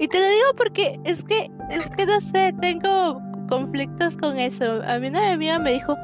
[0.01, 4.80] Y te lo digo porque es que, es que no sé, tengo conflictos con eso.
[4.87, 5.95] A mí una amiga me dijo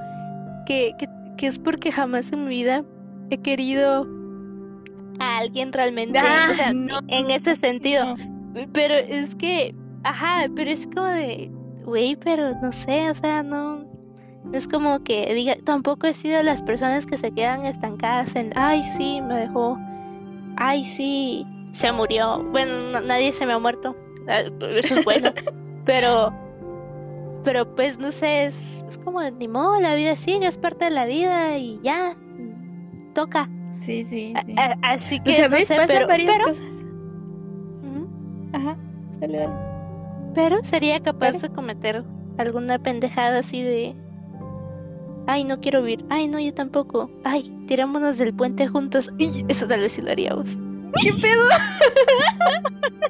[0.67, 1.09] que, que,
[1.39, 2.85] que es porque jamás en mi vida
[3.31, 4.07] he querido
[5.21, 8.15] a alguien realmente, Ah, o sea, no, en este sentido.
[8.17, 8.67] no.
[8.73, 9.75] Pero es que,
[10.05, 11.51] ajá, pero es como de,
[11.91, 13.85] güey, pero no sé, o sea, no,
[14.45, 18.53] no es como que diga, tampoco he sido las personas que se quedan estancadas en,
[18.57, 19.77] ay, sí, me dejó,
[20.57, 22.43] ay, sí, se murió.
[22.51, 23.95] Bueno, no- nadie se me ha muerto,
[24.29, 24.41] ah,
[24.77, 25.31] eso es bueno,
[25.85, 26.33] pero,
[27.45, 30.91] pero pues no sé, es, es como, ni modo, la vida sigue, es parte de
[30.93, 32.17] la vida y ya,
[33.15, 33.49] toca.
[33.79, 34.55] Sí, sí, sí.
[34.57, 36.67] A- a- así que, Pues, no sé, pero, varias pero- cosas.
[38.53, 38.77] Ajá.
[39.21, 39.70] Dale, dale.
[40.35, 42.05] Pero sería capaz de cometer
[42.39, 43.95] alguna pendejada así de.
[45.27, 46.05] Ay, no quiero vivir.
[46.09, 47.11] Ay, no, yo tampoco.
[47.25, 49.13] Ay, tirámonos del puente juntos.
[49.19, 50.57] Y eso tal vez sí lo haríamos.
[51.03, 51.43] ¿Qué pedo?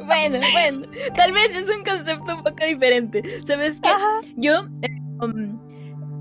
[0.07, 3.23] bueno, bueno, tal vez es un concepto un poco diferente.
[3.47, 3.89] ¿Sabes qué?
[3.89, 4.21] Ajá.
[4.37, 4.89] Yo, eh,
[5.23, 5.59] um,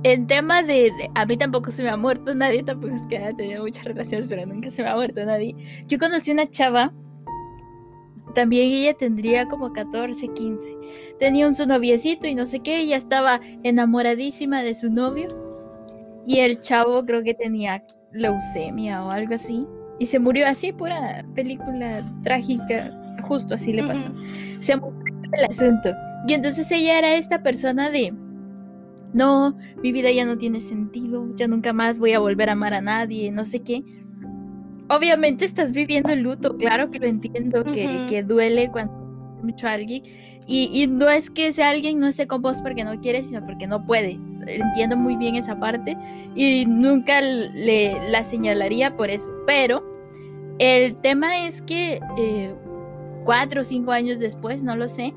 [0.04, 3.18] en tema de, de- A mí tampoco se me ha muerto nadie, tampoco es que
[3.18, 5.56] haya tenido muchas relaciones, pero nunca se me ha muerto nadie.
[5.88, 6.94] Yo conocí una chava,
[8.34, 10.78] también ella tendría como 14, 15.
[11.18, 15.28] Tenía un su noviecito y no sé qué, ella estaba enamoradísima de su novio.
[16.26, 19.66] Y el chavo creo que tenía leucemia o algo así.
[20.00, 22.92] Y se murió así, pura película trágica,
[23.24, 24.10] justo así le pasó.
[24.60, 25.04] Se murió
[25.34, 25.90] el asunto.
[26.28, 28.14] Y entonces ella era esta persona de,
[29.14, 32.74] no, mi vida ya no tiene sentido, ya nunca más voy a volver a amar
[32.74, 33.84] a nadie, no sé qué.
[34.90, 38.94] Obviamente estás viviendo el luto, claro que lo entiendo, que, duele cuando
[39.44, 40.04] mucho a alguien.
[40.48, 43.46] Y, y no es que ese alguien no esté con vos porque no quiere, sino
[43.46, 44.20] porque no puede.
[44.48, 45.96] Entiendo muy bien esa parte
[46.34, 49.32] y nunca le la señalaría por eso.
[49.46, 49.84] Pero
[50.58, 52.54] el tema es que eh,
[53.26, 55.14] cuatro o cinco años después, no lo sé,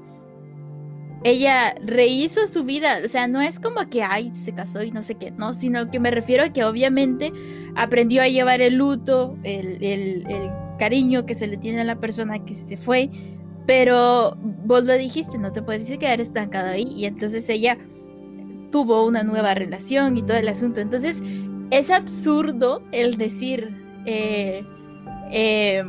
[1.25, 5.03] ella rehizo su vida, o sea, no es como que, ay, se casó y no
[5.03, 7.33] sé qué, no, sino que me refiero a que obviamente
[7.77, 12.45] aprendió a llevar el luto, el, el, cariño que se le tiene a la persona
[12.45, 13.09] que se fue,
[13.67, 17.79] pero vos lo dijiste, no te puedes quedar estancada ahí, y entonces ella
[18.73, 21.23] tuvo una nueva relación y todo el asunto, entonces
[21.71, 23.69] es absurdo el decir,
[24.07, 24.65] eh,
[25.31, 25.85] eh,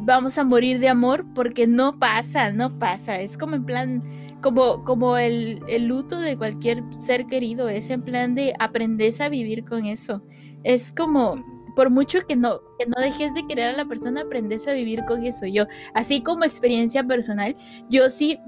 [0.00, 4.02] vamos a morir de amor, porque no pasa, no pasa, es como en plan
[4.42, 9.28] como, como el, el, luto de cualquier ser querido, es en plan de aprendes a
[9.28, 10.22] vivir con eso.
[10.64, 11.44] Es como,
[11.76, 15.04] por mucho que no, que no dejes de querer a la persona, aprendes a vivir
[15.06, 15.46] con eso.
[15.46, 17.56] Yo, así como experiencia personal,
[17.88, 18.38] yo sí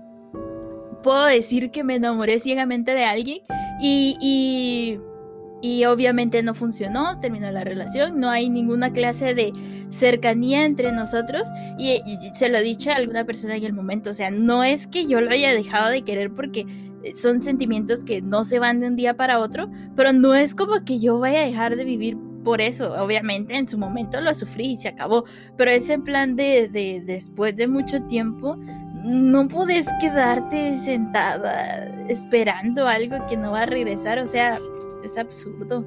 [1.02, 3.38] puedo decir que me enamoré ciegamente de alguien
[3.80, 5.00] y, y
[5.62, 9.52] y obviamente no funcionó, terminó la relación, no hay ninguna clase de
[9.90, 12.00] cercanía entre nosotros y,
[12.32, 15.06] se lo he dicho a alguna persona en el momento, o sea, no es que
[15.06, 16.66] yo lo haya dejado de querer porque
[17.14, 20.84] son sentimientos que no se van de un día para otro, pero no es como
[20.84, 24.72] que yo vaya a dejar de vivir por eso, obviamente en su momento lo sufrí
[24.72, 25.24] y se acabó,
[25.56, 28.56] pero es en plan de, de después de mucho tiempo,
[29.04, 34.58] no puedes quedarte sentada esperando algo que no va a regresar, o sea,
[35.04, 35.84] es absurdo.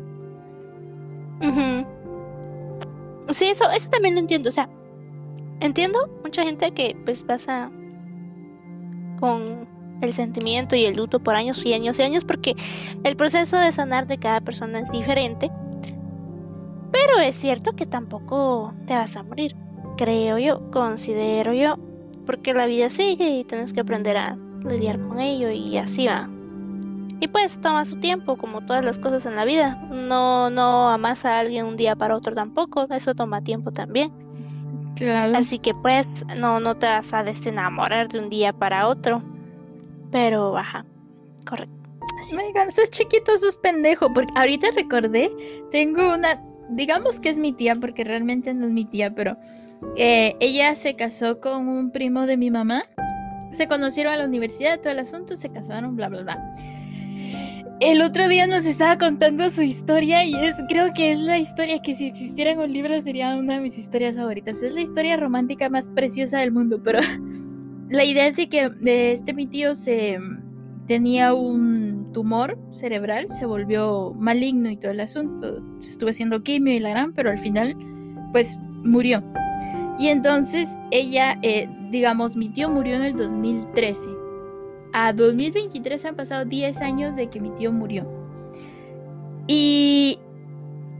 [3.29, 4.49] Sí, eso, eso también lo entiendo.
[4.49, 4.69] O sea,
[5.59, 7.71] entiendo mucha gente que pues pasa
[9.19, 9.67] con
[10.01, 12.55] el sentimiento y el luto por años y años y años porque
[13.03, 15.49] el proceso de sanar de cada persona es diferente.
[16.91, 19.55] Pero es cierto que tampoco te vas a morir,
[19.97, 21.77] creo yo, considero yo,
[22.25, 26.29] porque la vida sigue y tienes que aprender a lidiar con ello y así va.
[27.23, 29.75] Y pues toma su tiempo, como todas las cosas en la vida.
[29.89, 34.11] No, no amas a alguien un día para otro tampoco, eso toma tiempo también.
[34.97, 35.37] Claro.
[35.37, 36.05] Así que pues
[36.35, 39.23] no, no te vas a desenamorar de un día para otro.
[40.11, 40.85] Pero baja,
[41.47, 41.73] correcto.
[42.19, 42.35] Así.
[42.35, 44.11] Oigan, sos chiquito, sos pendejo.
[44.11, 45.31] Porque ahorita recordé,
[45.71, 49.37] tengo una, digamos que es mi tía, porque realmente no es mi tía, pero
[49.95, 52.83] eh, ella se casó con un primo de mi mamá.
[53.53, 56.53] Se conocieron a la universidad, todo el asunto, se casaron, bla, bla, bla
[57.79, 61.81] el otro día nos estaba contando su historia y es creo que es la historia
[61.81, 64.61] que si existiera en un libro sería una de mis historias favoritas.
[64.63, 66.99] Es la historia romántica más preciosa del mundo, pero
[67.89, 70.17] la idea es de que de este mi tío se
[70.87, 75.61] tenía un tumor cerebral, se volvió maligno y todo el asunto.
[75.79, 77.75] Estuve haciendo quimio y la gran, pero al final
[78.31, 79.23] pues murió.
[79.99, 84.22] Y entonces ella, eh, digamos, mi tío murió en el 2013
[84.93, 88.07] a 2023 han pasado 10 años de que mi tío murió.
[89.47, 90.19] Y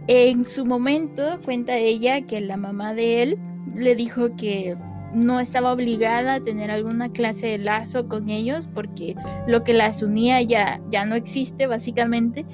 [0.08, 3.38] en su momento cuenta ella que la mamá de él
[3.74, 4.76] le dijo que
[5.14, 9.16] no estaba obligada a tener alguna clase de lazo con ellos porque
[9.48, 12.46] lo que las unía ya, ya no existe básicamente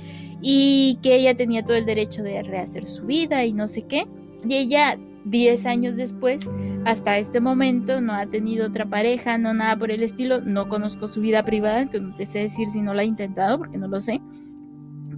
[0.41, 4.07] y que ella tenía todo el derecho de rehacer su vida y no sé qué.
[4.47, 4.97] Y ella
[5.30, 6.49] 10 años después,
[6.86, 11.07] hasta este momento, no ha tenido otra pareja, no nada por el estilo, no conozco
[11.07, 13.88] su vida privada, entonces no te sé decir si no la ha intentado, porque no
[13.88, 14.21] lo sé.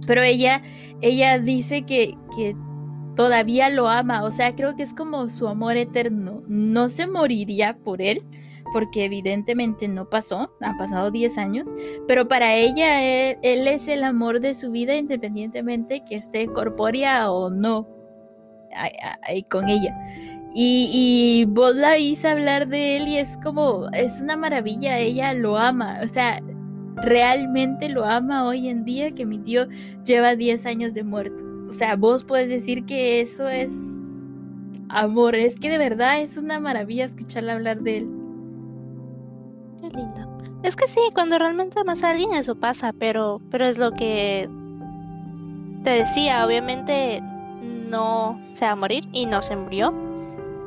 [0.06, 0.62] Pero ella,
[1.00, 2.56] ella dice que, que
[3.16, 7.76] todavía lo ama, o sea, creo que es como su amor eterno, no se moriría
[7.78, 8.22] por él,
[8.72, 11.74] porque evidentemente no pasó, han pasado 10 años,
[12.08, 17.30] pero para ella él, él, es el amor de su vida independientemente que esté corpórea
[17.30, 18.01] o no
[18.74, 19.94] ahí con ella.
[20.54, 25.56] Y, vos la viste hablar de él y es como, es una maravilla, ella lo
[25.56, 26.42] ama, o sea,
[26.96, 29.66] realmente lo ama hoy en día que mi tío
[30.04, 31.42] lleva 10 años de muerto.
[31.68, 33.72] O sea, vos puedes decir que eso es
[34.90, 38.10] amor, es que de verdad es una maravilla escucharla hablar de él.
[39.80, 40.60] Qué lindo.
[40.62, 44.50] Es que sí, cuando realmente amas a alguien eso pasa, pero, pero es lo que
[45.82, 47.22] te decía, obviamente
[47.92, 49.94] no se va a morir y no se murió.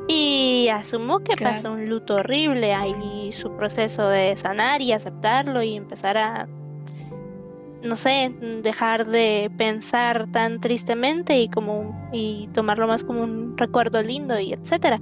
[0.08, 5.74] Y asumo que pasó un luto horrible ahí su proceso de sanar y aceptarlo y
[5.74, 6.48] empezar a
[7.82, 14.00] no sé, dejar de pensar tan tristemente y como y tomarlo más como un recuerdo
[14.02, 15.00] lindo y etcétera.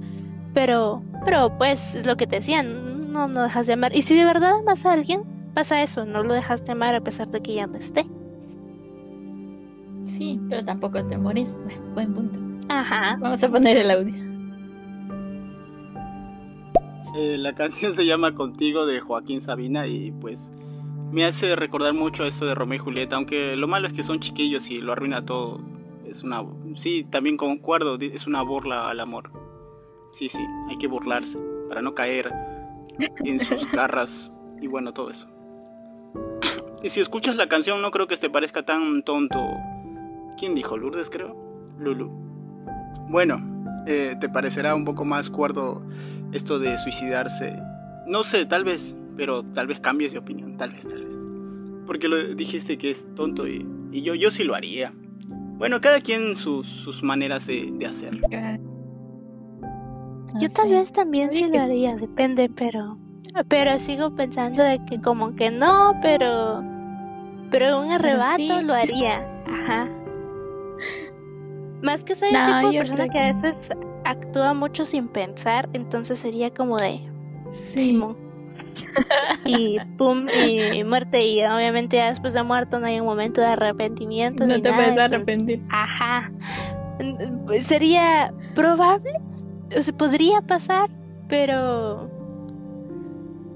[0.53, 3.95] Pero pero pues es lo que te decían, no no dejas de amar.
[3.95, 5.23] Y si de verdad amas a alguien,
[5.53, 8.07] pasa eso, no lo dejas de amar a pesar de que ya no esté.
[10.05, 11.57] Sí, pero tampoco te morís.
[11.93, 12.39] buen punto.
[12.69, 13.17] Ajá.
[13.19, 14.13] Vamos a poner el audio.
[17.17, 20.51] Eh, la canción se llama Contigo de Joaquín Sabina y pues
[21.11, 24.19] me hace recordar mucho eso de Romeo y Julieta, aunque lo malo es que son
[24.19, 25.61] chiquillos y lo arruina todo.
[26.05, 26.43] Es una
[26.75, 29.31] sí, también concuerdo, es una burla al amor.
[30.11, 31.39] Sí, sí, hay que burlarse
[31.69, 32.31] para no caer
[33.23, 35.29] en sus garras y bueno, todo eso.
[36.83, 39.39] Y si escuchas la canción no creo que te parezca tan tonto.
[40.37, 40.77] ¿Quién dijo?
[40.77, 41.35] Lourdes creo.
[41.79, 42.09] Lulu.
[43.09, 43.37] Bueno,
[43.85, 45.81] eh, te parecerá un poco más cuerdo
[46.31, 47.55] esto de suicidarse.
[48.07, 51.15] No sé, tal vez, pero tal vez cambies de opinión, tal vez, tal vez.
[51.85, 54.93] Porque lo dijiste que es tonto y, y yo, yo sí lo haría.
[55.57, 58.19] Bueno, cada quien sus, sus maneras de, de hacer.
[60.39, 62.97] Yo tal vez también sí lo haría, depende, pero
[63.47, 66.63] pero sigo pensando de que como que no, pero
[67.51, 69.25] pero un arrebato lo haría.
[69.47, 69.89] Ajá.
[71.81, 73.19] Más que soy el tipo de persona que...
[73.19, 73.71] a veces
[74.05, 77.01] actúa mucho sin pensar, entonces sería como de
[77.51, 78.01] sí.
[79.45, 83.47] y pum y muerte y obviamente ya después de muerto no hay un momento de
[83.47, 86.29] arrepentimiento no ni te nada, puedes arrepentir ajá
[87.61, 89.13] sería probable
[89.77, 90.89] o sea podría pasar
[91.29, 92.09] pero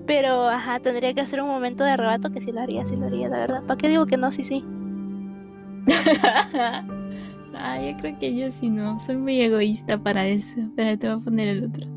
[0.10, 3.06] pero, ajá, tendría que hacer un momento de arrebato que sí lo haría, sí lo
[3.06, 3.62] haría, la verdad.
[3.68, 4.32] ¿Para qué digo que no?
[4.32, 4.66] Sí, sí.
[7.60, 8.99] ah, yo creo que yo sí no.
[8.99, 10.62] Soy muy egoísta para eso.
[10.76, 11.88] Pero te voy a poner el otro.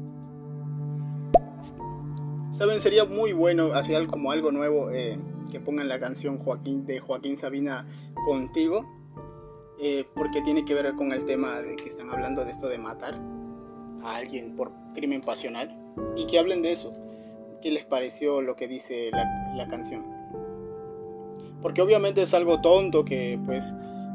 [2.52, 5.18] Saben, sería muy bueno hacer como algo nuevo eh,
[5.50, 6.40] que pongan la canción
[6.86, 7.86] de Joaquín Sabina
[8.26, 8.86] contigo.
[9.80, 12.78] Eh, porque tiene que ver con el tema de que están hablando de esto de
[12.78, 13.18] matar
[14.04, 15.76] a alguien por crimen pasional.
[16.16, 16.92] Y que hablen de eso
[17.62, 19.10] qué les pareció lo que dice
[19.56, 20.04] la, canción.
[21.62, 23.72] Porque obviamente es algo tonto que pues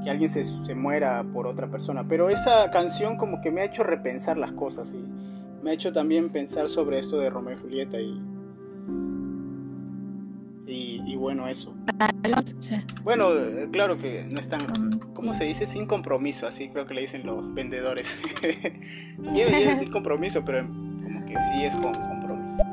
[0.08, 3.66] que alguien se, se, muera por otra persona, pero esa canción como que me ha
[3.66, 5.04] hecho repensar las cosas y
[5.62, 8.22] me ha hecho también pensar sobre esto de Romeo y Julieta y,
[10.66, 11.76] y, bueno, eso.
[13.04, 13.32] Bueno,
[13.70, 15.68] claro que no están, ¿cómo se dice?
[15.68, 18.10] Sin compromiso, así creo que le dicen los vendedores.
[19.18, 22.64] Yo sin compromiso, pero como que sí es con compromiso.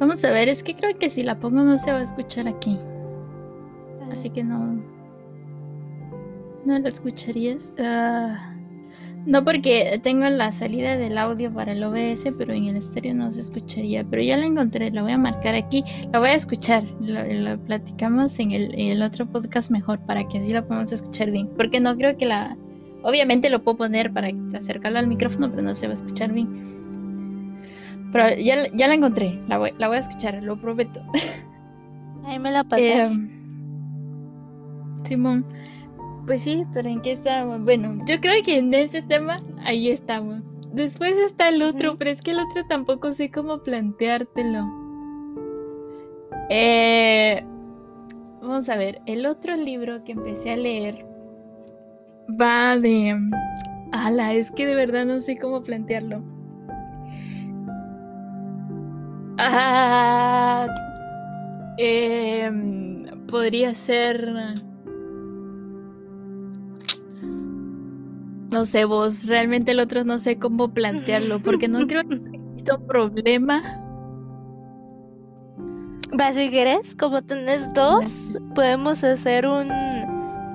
[0.00, 2.48] Vamos a ver, es que creo que si la pongo no se va a escuchar
[2.48, 2.76] aquí.
[4.16, 4.82] Así que no.
[6.64, 7.74] No la escucharías.
[7.78, 8.54] Ah,
[9.26, 13.30] no porque tengo la salida del audio para el OBS, pero en el estéreo no
[13.30, 14.04] se escucharía.
[14.08, 15.84] Pero ya la encontré, la voy a marcar aquí.
[16.14, 16.84] La voy a escuchar.
[16.98, 21.30] La, platicamos en el, en el, otro podcast mejor para que así la podamos escuchar
[21.30, 21.50] bien.
[21.54, 22.56] Porque no creo que la.
[23.02, 26.48] Obviamente lo puedo poner para acercarlo al micrófono, pero no se va a escuchar bien.
[28.14, 31.02] Pero ya, ya la encontré, la voy, la voy a escuchar, lo prometo.
[32.24, 32.64] Ahí me la.
[32.78, 33.35] Em,
[35.06, 35.46] Simón,
[36.26, 37.62] pues sí, pero ¿en qué estamos?
[37.62, 40.42] Bueno, yo creo que en ese tema ahí estamos.
[40.72, 44.66] Después está el otro, pero es que el otro tampoco sé cómo planteártelo.
[46.50, 47.44] Eh,
[48.42, 51.06] vamos a ver, el otro libro que empecé a leer
[52.40, 53.18] va de...
[53.92, 56.22] Ala, es que de verdad no sé cómo plantearlo.
[59.38, 60.66] Ah,
[61.78, 64.34] em, podría ser.
[68.56, 72.76] No sé, vos, realmente el otro no sé cómo plantearlo, porque no creo que exista
[72.76, 73.62] un problema.
[76.18, 79.70] Va, si querés, como tenés dos, podemos hacer un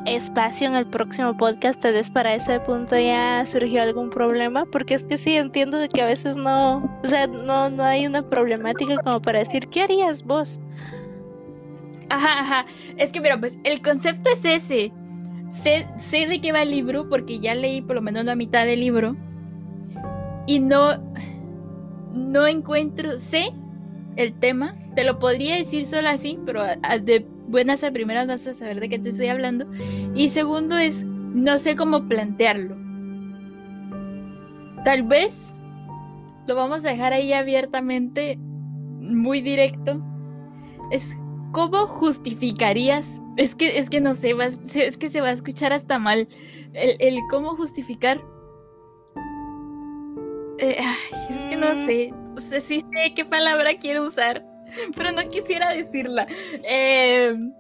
[0.08, 4.96] espacio en el próximo podcast, tal vez para ese punto ya surgió algún problema, porque
[4.96, 8.28] es que sí entiendo de que a veces no, o sea, no, no hay una
[8.28, 10.60] problemática como para decir, ¿qué harías vos?
[12.10, 12.66] Ajá, ajá,
[12.98, 14.92] es que mira, pues el concepto es ese.
[15.52, 15.86] Sé,
[16.28, 19.16] de qué va el libro porque ya leí por lo menos la mitad del libro
[20.48, 20.98] y no,
[22.14, 23.52] no encuentro, sé
[24.16, 26.64] el tema, te lo podría decir solo así, pero
[27.02, 29.68] de buenas a primeras vas a saber de qué te estoy hablando.
[30.16, 32.76] Y segundo es, no sé cómo plantearlo.
[34.84, 35.54] Tal vez
[36.48, 38.38] lo vamos a dejar ahí abiertamente,
[39.00, 40.02] muy directo.
[40.92, 41.16] Es
[41.52, 43.21] cómo justificarías.
[43.38, 44.36] Es que, es que no sé,
[44.76, 46.28] es que se va a escuchar hasta mal.
[46.74, 48.22] El, cómo justificar.
[50.58, 50.78] Eh,
[51.30, 51.86] es que no mm.
[51.86, 52.14] sé.
[52.36, 54.46] O sea, sí sé qué palabra quiero usar.
[54.96, 56.28] pero no quisiera decirla.
[56.64, 57.54] Em,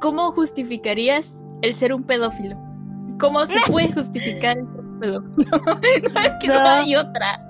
[0.00, 2.56] ¿Cómo justificarías el ser un pedófilo?
[3.18, 5.50] ¿Cómo se puede justificar el ser un pedófilo?
[6.14, 6.68] no, es que no.
[6.68, 7.42] hay otra.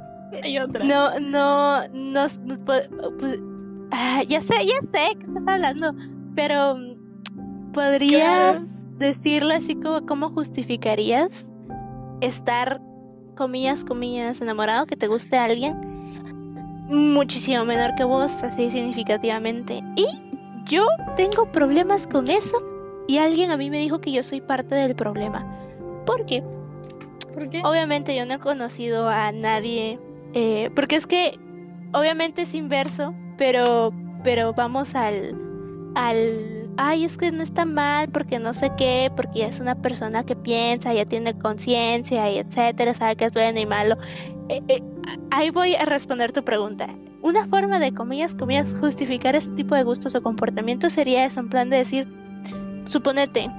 [0.42, 0.84] Hay otra.
[0.84, 2.26] No, no, no,
[2.64, 2.88] pues,
[3.92, 5.92] ah, ya sé, ya sé que estás hablando,
[6.36, 6.76] pero
[7.72, 8.60] podrías
[8.98, 11.46] decirlo así como cómo justificarías
[12.20, 12.80] estar
[13.34, 15.96] comillas, comillas, enamorado, que te guste a alguien
[16.88, 19.82] muchísimo menor que vos, así significativamente.
[19.96, 20.06] Y
[20.64, 22.58] yo tengo problemas con eso
[23.08, 25.44] y alguien a mí me dijo que yo soy parte del problema.
[26.04, 26.42] ¿Por qué?
[27.34, 27.62] ¿Por qué?
[27.64, 29.98] Obviamente yo no he conocido a nadie,
[30.32, 31.38] eh, porque es que
[31.92, 35.45] obviamente es inverso, pero, pero vamos al,
[35.96, 39.74] al, ay, es que no está mal porque no sé qué, porque ya es una
[39.74, 43.96] persona que piensa, ya tiene conciencia y etcétera, sabe que es bueno y malo.
[44.50, 44.82] Eh, eh,
[45.30, 46.86] ahí voy a responder tu pregunta.
[47.22, 51.48] Una forma de, comillas, comillas, justificar este tipo de gustos o comportamientos sería eso, en
[51.48, 52.06] plan de decir,
[52.86, 53.50] suponete,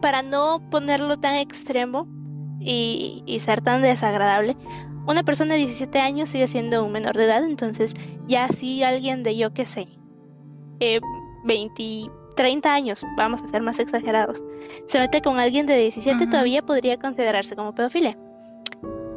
[0.00, 2.08] para no ponerlo tan extremo
[2.58, 4.56] y, y ser tan desagradable,
[5.06, 7.94] una persona de 17 años sigue siendo un menor de edad, entonces
[8.26, 9.86] ya si alguien de yo que sé,
[10.82, 11.00] eh,
[11.44, 14.42] 20, 30 años, vamos a ser más exagerados,
[14.86, 16.30] se mete con alguien de 17 Ujú.
[16.30, 18.18] todavía podría considerarse como pedofilia.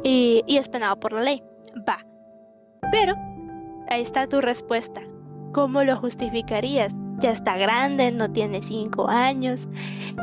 [0.04, 1.42] Y, y es penado por la ley.
[1.88, 1.98] Va.
[2.92, 3.14] Pero,
[3.88, 5.00] ahí está tu respuesta.
[5.52, 6.94] ¿Cómo lo justificarías?
[7.18, 9.68] Ya está grande, no tiene 5 años,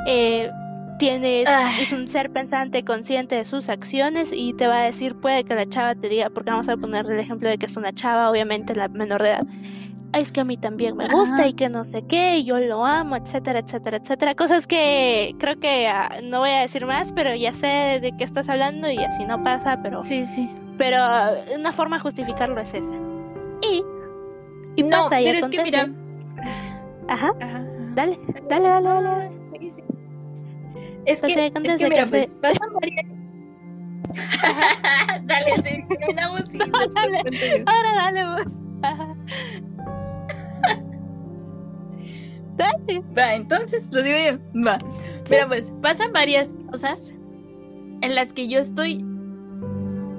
[0.07, 0.49] eh,
[0.97, 1.49] tienes,
[1.81, 5.55] es un ser pensante consciente de sus acciones y te va a decir, puede que
[5.55, 8.29] la chava te diga, porque vamos a poner el ejemplo de que es una chava,
[8.29, 9.47] obviamente la menor de edad.
[10.14, 11.47] "Ay, Es que a mí también me gusta Ajá.
[11.47, 14.36] y que no sé qué, y yo lo amo, etcétera, etcétera, etcétera.
[14.36, 18.24] Cosas que creo que ah, no voy a decir más, pero ya sé de qué
[18.24, 20.49] estás hablando y así no pasa, pero, Sí, sí.
[20.78, 20.97] pero
[21.55, 22.89] una forma de justificarlo es esa.
[23.61, 23.84] Y,
[24.76, 25.89] y no, pasa y pero es que mira.
[27.07, 29.07] Ajá, Ajá, dale, dale, dale, dale.
[29.09, 29.32] dale.
[29.59, 29.82] Sí, sí.
[31.05, 33.05] Es que, es que mira, que pues se- pasan varias.
[35.26, 35.84] Dale, sí.
[37.66, 38.64] Ahora dale vos.
[42.57, 43.01] Dale.
[43.17, 44.61] Va, entonces lo digo yo.
[44.61, 44.77] Va.
[45.29, 47.13] Pero pues pasan varias cosas
[48.01, 49.03] en las que yo estoy.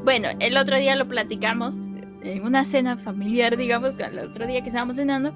[0.05, 1.77] Bueno, el otro día lo platicamos
[2.23, 5.35] en una cena familiar, digamos, el otro día que estábamos cenando.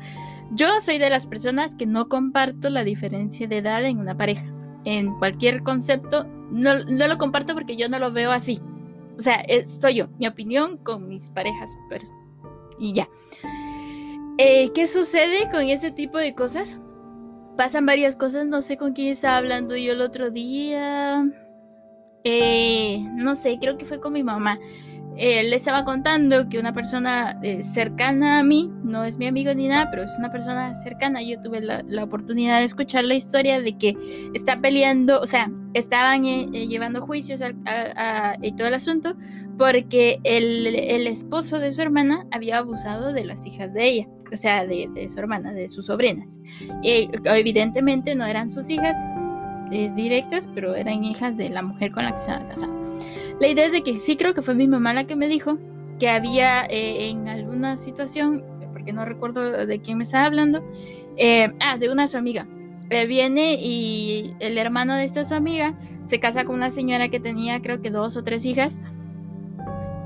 [0.52, 4.44] Yo soy de las personas que no comparto la diferencia de edad en una pareja.
[4.84, 8.60] En cualquier concepto, no, no lo comparto porque yo no lo veo así.
[9.18, 11.76] O sea, es- soy yo, mi opinión con mis parejas.
[11.90, 12.14] pers-
[12.78, 13.08] y ya.
[14.38, 16.78] Eh, ¿Qué sucede con ese tipo de cosas?
[17.58, 18.46] Pasan varias cosas.
[18.46, 21.28] No sé con quién estaba hablando yo el otro día.
[22.22, 24.60] Eh, no sé, creo que fue con mi mamá.
[25.20, 29.52] Eh, le estaba contando que una persona eh, cercana a mí, no es mi amigo
[29.52, 31.20] ni nada, pero es una persona cercana.
[31.20, 33.96] Yo tuve la, oportunidad de escuchar la historia de que
[34.32, 37.42] está peleando, o sea, estaban eh, eh, llevando juicios
[38.40, 39.16] y todo el asunto
[39.58, 44.66] porque el esposo de su hermana había abusado de las hijas de ella, o sea,
[44.66, 46.40] de, de su hermana, de sus sobrinas.
[46.82, 48.96] Eh, evidentemente no eran sus hijas
[49.70, 52.72] eh, directas, pero eran hijas de la mujer con la que se había casado.
[53.40, 55.58] La idea es de que sí creo que fue mi mamá la que me dijo
[55.98, 60.64] que había eh, en alguna situación, porque no recuerdo de quién me estaba hablando,
[61.16, 62.46] eh, ah, de una su amiga.
[62.90, 65.74] Eh, viene y el hermano de esta su amiga
[66.06, 68.80] se casa con una señora que tenía creo que dos o tres hijas.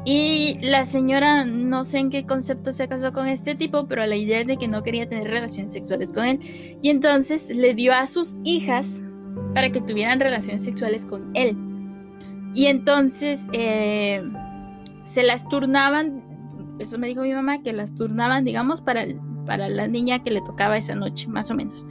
[0.05, 4.17] Y la señora no sé en qué concepto se casó con este tipo, pero la
[4.17, 6.41] idea es de que no quería tener relaciones sexuales con él.
[6.83, 9.05] Y entonces le dio a sus hijas
[9.55, 11.57] para que tuvieran relaciones sexuales con él.
[12.55, 14.23] Y entonces eh,
[15.05, 16.23] se las turnaban,
[16.81, 19.07] eso me dijo mi mamá, que las turnaban, digamos, para,
[19.47, 21.87] para la niña que le tocaba esa noche, más o menos.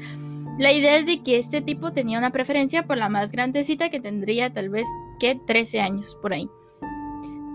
[0.60, 4.02] La idea es de que este tipo tenía una preferencia por la más grandecita que
[4.02, 4.86] tendría tal vez
[5.20, 6.50] que 13 años por ahí.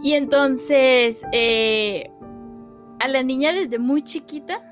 [0.02, 2.10] Y entonces eh,
[3.00, 4.62] a la niña desde muy chiquita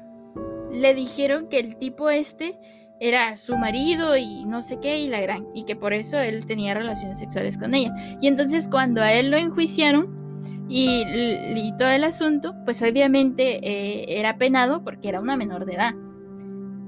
[0.70, 2.59] le dijeron que el tipo este
[3.01, 6.46] era su marido y no sé qué y la gran y que por eso él
[6.46, 7.94] tenía relaciones sexuales con ella.
[8.20, 10.24] Y entonces cuando a él lo enjuiciaron
[10.68, 15.94] y, todo el asunto, pues obviamente eh, era penado porque era una menor de edad.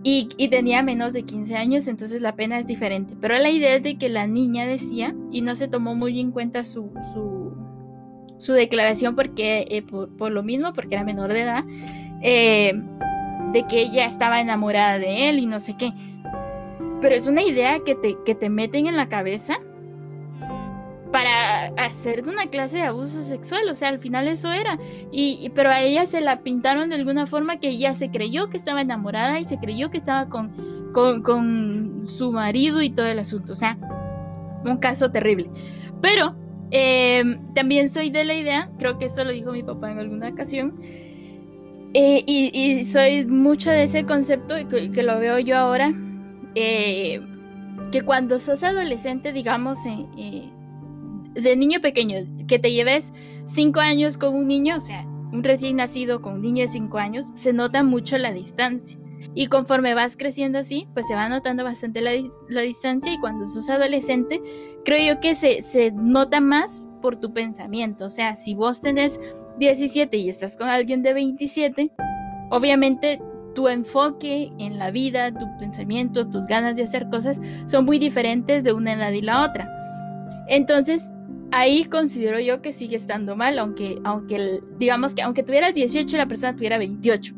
[0.02, 3.16] Y, y, tenía menos de 15 años, entonces la pena es diferente.
[3.20, 6.30] Pero la idea es de que la niña decía, y no se tomó muy en
[6.30, 7.52] cuenta su, su,
[8.38, 11.64] su declaración porque, eh, por, lo mismo, porque era menor de edad,
[12.22, 12.72] eh,
[13.52, 15.92] de que ella estaba enamorada de él y no sé qué.
[17.00, 19.58] Pero es una idea que te, que te meten en la cabeza
[21.12, 24.78] para hacer de una clase de abuso sexual, o sea, al final eso era.
[25.10, 28.56] Y, pero a ella se la pintaron de alguna forma que ella se creyó que
[28.56, 33.18] estaba enamorada y se creyó que estaba con, con, con su marido y todo el
[33.18, 33.52] asunto.
[33.52, 33.78] O sea,
[34.64, 35.50] un caso terrible.
[36.02, 36.34] Pero
[36.70, 37.24] eh,
[37.54, 40.74] también soy de la idea, creo que esto lo dijo mi papá en alguna ocasión,
[41.94, 45.94] eh, y, soy mucho de ese concepto que, que lo veo yo ahora,
[46.54, 47.20] eh,
[47.92, 50.50] que cuando sos adolescente, digamos, eh,
[51.34, 53.12] de niño pequeño, que te lleves
[53.44, 56.98] cinco años con un niño, o sea, un recién nacido con un niño de cinco
[56.98, 58.98] años, se nota mucho la distancia.
[59.34, 62.12] Y conforme vas creciendo así, pues se va notando bastante la,
[62.48, 64.40] la distancia y cuando sos adolescente,
[64.84, 68.06] creo yo que se, se nota más por tu pensamiento.
[68.06, 69.20] O sea, si vos tenés
[69.58, 71.92] 17 y estás con alguien de 27,
[72.50, 73.20] obviamente
[73.54, 78.64] tu enfoque en la vida, tu pensamiento, tus ganas de hacer cosas son muy diferentes
[78.64, 79.68] de una edad y la otra.
[80.46, 81.12] Entonces,
[81.52, 86.18] ahí considero yo que sigue estando mal, aunque, aunque digamos que aunque tuvieras 18 y
[86.18, 87.34] la persona tuviera 28.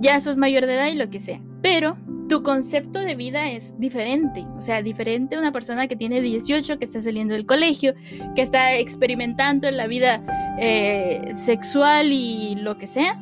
[0.00, 1.40] Ya sos mayor de edad y lo que sea.
[1.62, 1.96] Pero
[2.28, 4.46] tu concepto de vida es diferente.
[4.56, 7.94] O sea, diferente a una persona que tiene 18, que está saliendo del colegio,
[8.34, 10.22] que está experimentando en la vida
[10.60, 13.20] eh, sexual y lo que sea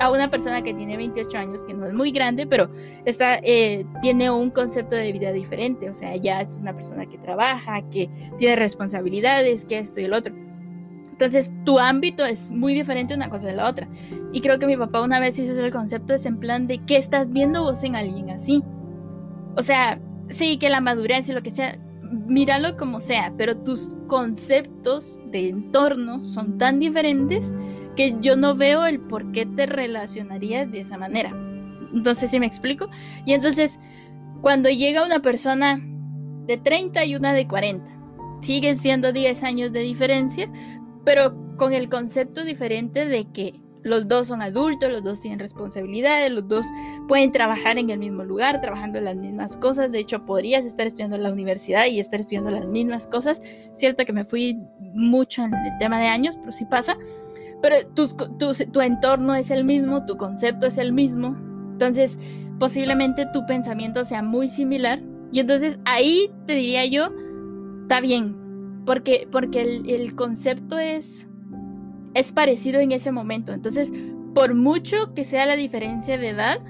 [0.00, 2.70] a una persona que tiene 28 años, que no es muy grande, pero
[3.04, 5.88] está, eh, tiene un concepto de vida diferente.
[5.88, 10.14] O sea, ya es una persona que trabaja, que tiene responsabilidades, que esto y el
[10.14, 10.34] otro.
[11.14, 13.86] Entonces, tu ámbito es muy diferente una cosa de la otra.
[14.32, 16.96] Y creo que mi papá una vez hizo el concepto, es en plan de qué
[16.96, 18.64] estás viendo vos en alguien así.
[19.56, 21.78] O sea, sí, que la madurez y lo que sea,
[22.26, 27.54] míralo como sea, pero tus conceptos de entorno son tan diferentes
[27.94, 31.30] que yo no veo el por qué te relacionarías de esa manera.
[31.94, 32.88] Entonces, si me explico?
[33.24, 33.78] Y entonces,
[34.40, 35.80] cuando llega una persona
[36.46, 37.94] de 30 y una de 40,
[38.44, 40.50] siguen siendo 10 años de diferencia,
[41.04, 46.30] pero con el concepto diferente de que los dos son adultos, los dos tienen responsabilidades,
[46.30, 46.64] los dos
[47.06, 49.92] pueden trabajar en el mismo lugar, trabajando en las mismas cosas.
[49.92, 53.42] De hecho, podrías estar estudiando en la universidad y estar estudiando las mismas cosas.
[53.74, 54.56] Cierto que me fui
[54.94, 56.96] mucho en el tema de años, pero sí pasa
[57.64, 61.34] pero tu, entorno es el mismo, tu concepto es el mismo,
[61.72, 62.18] entonces
[62.58, 65.00] posiblemente tu pensamiento sea muy similar
[65.32, 67.08] y entonces ahí te diría yo,
[67.84, 68.36] está bien,
[68.84, 71.26] porque, porque el, concepto es,
[72.14, 73.92] es parecido en ese momento, entonces
[74.34, 76.60] por mucho que sea la diferencia de edad,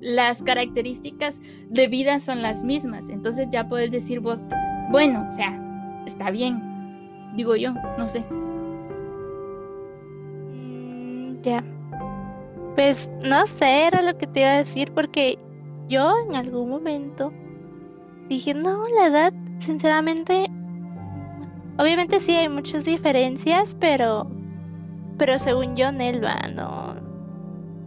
[0.00, 4.48] las características de vida son las mismas, entonces ya puedes decir vos,
[4.90, 5.60] bueno, o sea,
[6.06, 6.62] está bien,
[7.36, 8.24] digo yo, no sé.
[12.74, 15.38] Pues no sé, era lo que te iba a decir porque
[15.88, 17.32] yo en algún momento
[18.28, 20.46] dije, no, la edad, sinceramente,
[21.78, 24.30] obviamente sí hay muchas diferencias, pero,
[25.18, 26.96] pero según yo, Nelva, no,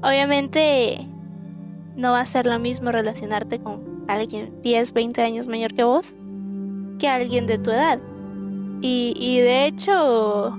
[0.01, 1.07] obviamente
[1.95, 6.15] no va a ser lo mismo relacionarte con alguien 10, 20 años mayor que vos
[6.99, 7.99] que alguien de tu edad.
[8.81, 10.57] Y, y de hecho,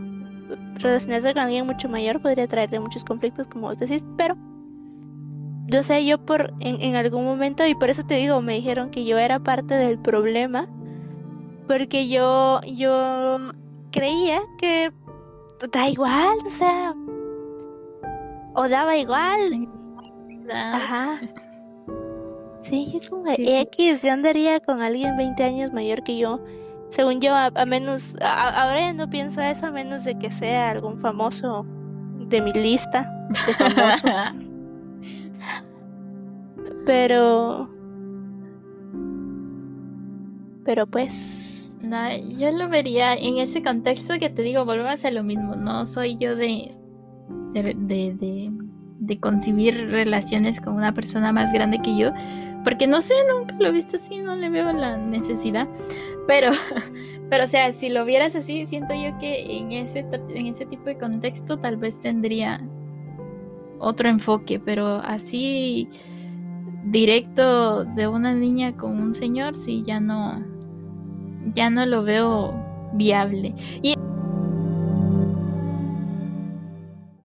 [0.76, 4.36] relacionarse con alguien mucho mayor podría traerte muchos conflictos, como vos decís, pero
[5.70, 9.04] yo sé, yo por en, algún momento, y por eso te digo, me dijeron que
[9.04, 10.68] yo era parte del problema,
[11.70, 13.38] porque yo, yo
[13.92, 14.92] creía que
[15.70, 16.92] da igual, o sea,
[18.54, 19.68] o daba igual.
[20.52, 21.20] Ajá.
[22.60, 26.40] Sí, como X, yo andaría con alguien 20 años mayor que yo
[26.88, 30.98] según yo, a, menos, ahora ya no pienso eso a menos de que sea algún
[30.98, 31.64] famoso
[32.18, 33.08] de mi lista
[33.46, 34.08] de famoso.
[36.84, 37.70] pero,
[40.64, 41.39] pero pues,
[41.80, 45.56] no, yo lo vería en ese contexto que te digo, volvemos a lo mismo.
[45.56, 46.74] No soy yo de,
[47.54, 48.50] de, de,
[48.98, 52.12] de concebir relaciones con una persona más grande que yo,
[52.64, 55.66] porque no sé, nunca lo he visto así, no le veo la necesidad.
[56.26, 56.50] Pero,
[57.30, 60.04] pero o sea, si lo vieras así, siento yo que en ese,
[60.34, 62.60] en ese tipo de contexto tal vez tendría
[63.78, 65.88] otro enfoque, pero así
[66.84, 70.34] directo de una niña con un señor, sí, ya no,
[71.54, 72.54] ya no lo veo
[72.94, 73.54] viable.
[73.82, 73.94] Y